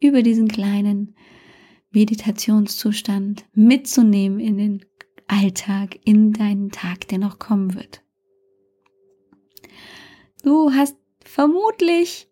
über 0.00 0.22
diesen 0.22 0.48
kleinen 0.48 1.14
Meditationszustand 1.92 3.44
mitzunehmen 3.54 4.40
in 4.40 4.56
den 4.56 4.84
Alltag, 5.28 6.00
in 6.04 6.32
deinen 6.32 6.70
Tag, 6.70 7.06
der 7.06 7.18
noch 7.18 7.38
kommen 7.38 7.76
wird. 7.76 8.03
Du 10.44 10.72
hast 10.72 10.98
vermutlich 11.24 12.28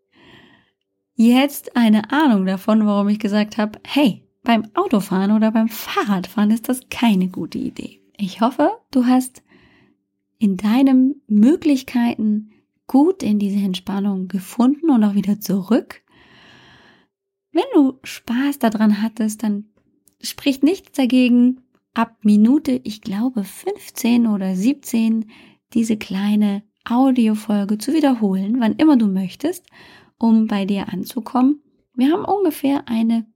jetzt 1.14 1.76
eine 1.76 2.12
Ahnung 2.12 2.44
davon, 2.44 2.84
warum 2.86 3.08
ich 3.08 3.18
gesagt 3.18 3.56
habe, 3.56 3.80
hey, 3.84 4.22
beim 4.42 4.66
Autofahren 4.74 5.32
oder 5.32 5.50
beim 5.50 5.68
Fahrradfahren 5.68 6.50
ist 6.50 6.68
das 6.68 6.90
keine 6.90 7.28
gute 7.28 7.56
Idee. 7.56 8.02
Ich 8.18 8.42
hoffe, 8.42 8.70
du 8.90 9.06
hast 9.06 9.42
in 10.38 10.58
deinen 10.58 11.22
Möglichkeiten 11.26 12.50
gut 12.86 13.22
in 13.22 13.38
diese 13.38 13.60
Entspannung 13.60 14.28
gefunden 14.28 14.90
und 14.90 15.02
auch 15.04 15.14
wieder 15.14 15.40
zurück. 15.40 16.02
Wenn 17.50 17.64
du 17.72 17.98
Spaß 18.02 18.58
daran 18.58 19.00
hattest, 19.00 19.42
dann 19.42 19.70
spricht 20.20 20.62
nichts 20.62 20.92
dagegen, 20.92 21.62
ab 21.94 22.18
Minute, 22.24 22.78
ich 22.84 23.00
glaube 23.00 23.42
15 23.42 24.26
oder 24.26 24.54
17, 24.54 25.30
diese 25.72 25.96
kleine 25.96 26.62
Audiofolge 26.88 27.78
zu 27.78 27.92
wiederholen, 27.92 28.56
wann 28.58 28.74
immer 28.74 28.96
du 28.96 29.06
möchtest, 29.06 29.66
um 30.18 30.46
bei 30.46 30.64
dir 30.64 30.92
anzukommen. 30.92 31.62
Wir 31.94 32.12
haben 32.12 32.24
ungefähr 32.24 32.88
eine 32.88 33.26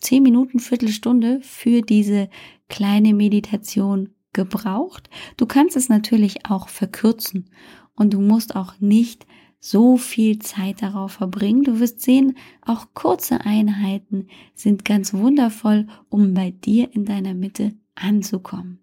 10 0.00 0.22
Minuten, 0.22 0.58
Viertelstunde 0.58 1.40
für 1.42 1.82
diese 1.82 2.28
kleine 2.68 3.14
Meditation 3.14 4.10
gebraucht. 4.32 5.10
Du 5.36 5.46
kannst 5.46 5.76
es 5.76 5.88
natürlich 5.88 6.46
auch 6.46 6.68
verkürzen 6.68 7.50
und 7.94 8.12
du 8.12 8.20
musst 8.20 8.54
auch 8.54 8.78
nicht 8.80 9.26
so 9.58 9.96
viel 9.96 10.38
Zeit 10.38 10.82
darauf 10.82 11.12
verbringen. 11.12 11.64
Du 11.64 11.80
wirst 11.80 12.02
sehen, 12.02 12.36
auch 12.64 12.88
kurze 12.94 13.40
Einheiten 13.40 14.28
sind 14.54 14.84
ganz 14.84 15.12
wundervoll, 15.14 15.86
um 16.08 16.34
bei 16.34 16.50
dir 16.50 16.94
in 16.94 17.04
deiner 17.04 17.34
Mitte 17.34 17.74
anzukommen. 17.94 18.80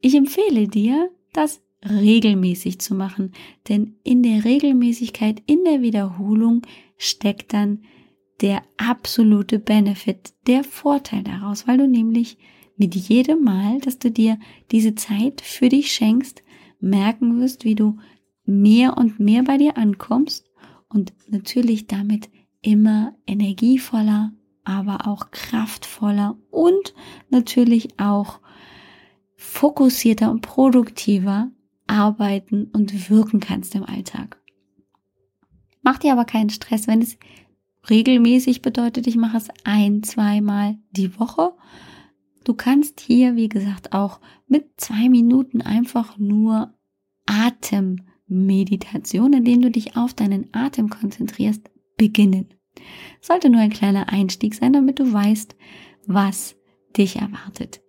Ich 0.00 0.14
empfehle 0.14 0.68
dir, 0.68 1.10
das 1.32 1.62
regelmäßig 1.88 2.78
zu 2.78 2.94
machen. 2.94 3.32
Denn 3.68 3.96
in 4.02 4.22
der 4.22 4.44
Regelmäßigkeit, 4.44 5.42
in 5.46 5.64
der 5.64 5.82
Wiederholung 5.82 6.62
steckt 6.96 7.52
dann 7.52 7.80
der 8.40 8.62
absolute 8.76 9.58
Benefit, 9.58 10.34
der 10.46 10.64
Vorteil 10.64 11.22
daraus, 11.22 11.66
weil 11.68 11.78
du 11.78 11.86
nämlich 11.86 12.38
mit 12.76 12.94
jedem 12.94 13.44
Mal, 13.44 13.78
dass 13.80 13.98
du 13.98 14.10
dir 14.10 14.38
diese 14.72 14.94
Zeit 14.94 15.40
für 15.40 15.68
dich 15.68 15.92
schenkst, 15.92 16.42
merken 16.80 17.40
wirst, 17.40 17.64
wie 17.64 17.76
du 17.76 17.98
mehr 18.44 18.96
und 18.96 19.20
mehr 19.20 19.44
bei 19.44 19.56
dir 19.56 19.76
ankommst 19.76 20.50
und 20.88 21.12
natürlich 21.28 21.86
damit 21.86 22.28
immer 22.62 23.14
energievoller, 23.26 24.32
aber 24.64 25.06
auch 25.06 25.30
kraftvoller 25.30 26.36
und 26.50 26.94
natürlich 27.30 27.98
auch 27.98 28.40
fokussierter 29.36 30.30
und 30.30 30.40
produktiver 30.40 31.50
arbeiten 31.86 32.70
und 32.72 33.10
wirken 33.10 33.40
kannst 33.40 33.74
im 33.74 33.84
Alltag. 33.84 34.40
Mach 35.82 35.98
dir 35.98 36.12
aber 36.12 36.24
keinen 36.24 36.50
Stress, 36.50 36.86
wenn 36.86 37.02
es 37.02 37.18
regelmäßig 37.90 38.62
bedeutet, 38.62 39.06
ich 39.06 39.16
mache 39.16 39.36
es 39.36 39.48
ein, 39.64 40.02
zweimal 40.02 40.78
die 40.90 41.18
Woche. 41.18 41.52
Du 42.44 42.54
kannst 42.54 43.00
hier, 43.00 43.36
wie 43.36 43.48
gesagt, 43.48 43.92
auch 43.92 44.20
mit 44.46 44.78
zwei 44.78 45.08
Minuten 45.08 45.62
einfach 45.62 46.18
nur 46.18 46.74
Atemmeditation, 47.26 49.32
indem 49.32 49.62
du 49.62 49.70
dich 49.70 49.96
auf 49.96 50.14
deinen 50.14 50.48
Atem 50.52 50.90
konzentrierst, 50.90 51.70
beginnen. 51.96 52.48
Sollte 53.20 53.50
nur 53.50 53.60
ein 53.60 53.70
kleiner 53.70 54.10
Einstieg 54.10 54.54
sein, 54.54 54.72
damit 54.72 54.98
du 54.98 55.12
weißt, 55.12 55.54
was 56.06 56.56
dich 56.96 57.16
erwartet. 57.16 57.80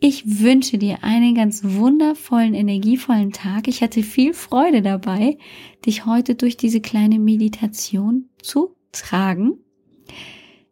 Ich 0.00 0.40
wünsche 0.40 0.78
dir 0.78 1.02
einen 1.02 1.34
ganz 1.34 1.62
wundervollen, 1.64 2.54
energievollen 2.54 3.32
Tag. 3.32 3.68
Ich 3.68 3.82
hatte 3.82 4.02
viel 4.02 4.34
Freude 4.34 4.82
dabei, 4.82 5.38
dich 5.86 6.06
heute 6.06 6.34
durch 6.34 6.56
diese 6.56 6.80
kleine 6.80 7.18
Meditation 7.18 8.28
zu 8.42 8.74
tragen. 8.90 9.58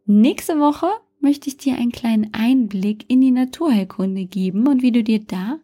Nächste 0.06 0.58
Woche 0.58 0.88
möchte 1.20 1.48
ich 1.48 1.56
dir 1.56 1.76
einen 1.76 1.92
kleinen 1.92 2.30
Einblick 2.32 3.04
in 3.08 3.20
die 3.20 3.30
Naturheilkunde 3.30 4.26
geben 4.26 4.66
und 4.66 4.82
wie 4.82 4.92
du 4.92 5.04
dir 5.04 5.20
da 5.20 5.58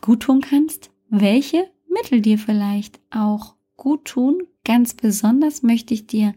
gut 0.00 0.20
tun 0.20 0.40
kannst, 0.40 0.90
welche 1.08 1.70
Mittel 1.88 2.20
dir 2.20 2.38
vielleicht 2.38 3.00
auch 3.10 3.54
gut 3.76 4.04
tun. 4.04 4.42
Ganz 4.64 4.94
besonders 4.94 5.62
möchte 5.62 5.94
ich 5.94 6.06
dir 6.06 6.34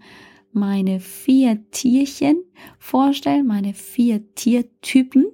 meine 0.55 0.99
vier 0.99 1.69
Tierchen 1.71 2.43
vorstellen, 2.79 3.45
meine 3.45 3.73
vier 3.73 4.33
Tiertypen. 4.33 5.25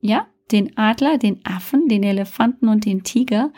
Ja, 0.00 0.26
den 0.52 0.76
Adler, 0.76 1.18
den 1.18 1.44
Affen, 1.44 1.88
den 1.88 2.02
Elefanten 2.02 2.68
und 2.68 2.84
den 2.84 3.02
Tiger, 3.02 3.52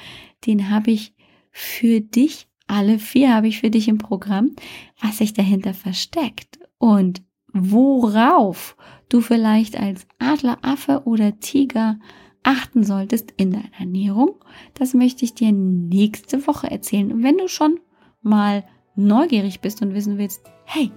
den 0.46 0.70
habe 0.70 0.90
ich 0.90 1.14
für 1.50 2.00
dich, 2.00 2.48
alle 2.66 2.98
vier 2.98 3.34
habe 3.34 3.48
ich 3.48 3.60
für 3.60 3.70
dich 3.70 3.88
im 3.88 3.98
Programm, 3.98 4.54
was 5.00 5.18
sich 5.18 5.32
dahinter 5.32 5.74
versteckt 5.74 6.58
und 6.78 7.22
worauf 7.52 8.76
du 9.08 9.20
vielleicht 9.20 9.78
als 9.78 10.06
Adler, 10.18 10.58
Affe 10.62 11.02
oder 11.04 11.40
Tiger 11.40 11.98
achten 12.42 12.84
solltest 12.84 13.32
in 13.36 13.50
deiner 13.50 13.72
Ernährung, 13.78 14.36
das 14.74 14.94
möchte 14.94 15.24
ich 15.24 15.34
dir 15.34 15.52
nächste 15.52 16.46
Woche 16.46 16.70
erzählen. 16.70 17.22
Wenn 17.22 17.38
du 17.38 17.48
schon 17.48 17.80
mal 18.22 18.64
neugierig 18.98 19.60
bist 19.60 19.80
und 19.80 19.94
wissen 19.94 20.18
willst, 20.18 20.42
hey, 20.64 20.90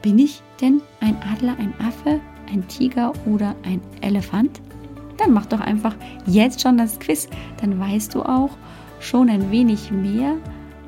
bin 0.00 0.18
ich 0.18 0.40
denn 0.60 0.80
ein 1.00 1.16
Adler, 1.32 1.56
ein 1.58 1.74
Affe, 1.78 2.20
ein 2.50 2.66
Tiger 2.68 3.12
oder 3.26 3.54
ein 3.64 3.82
Elefant? 4.00 4.62
Dann 5.18 5.34
mach 5.34 5.44
doch 5.46 5.60
einfach 5.60 5.96
jetzt 6.26 6.62
schon 6.62 6.78
das 6.78 6.98
Quiz. 6.98 7.28
Dann 7.60 7.78
weißt 7.78 8.14
du 8.14 8.22
auch 8.22 8.56
schon 9.00 9.28
ein 9.28 9.50
wenig 9.50 9.90
mehr 9.90 10.36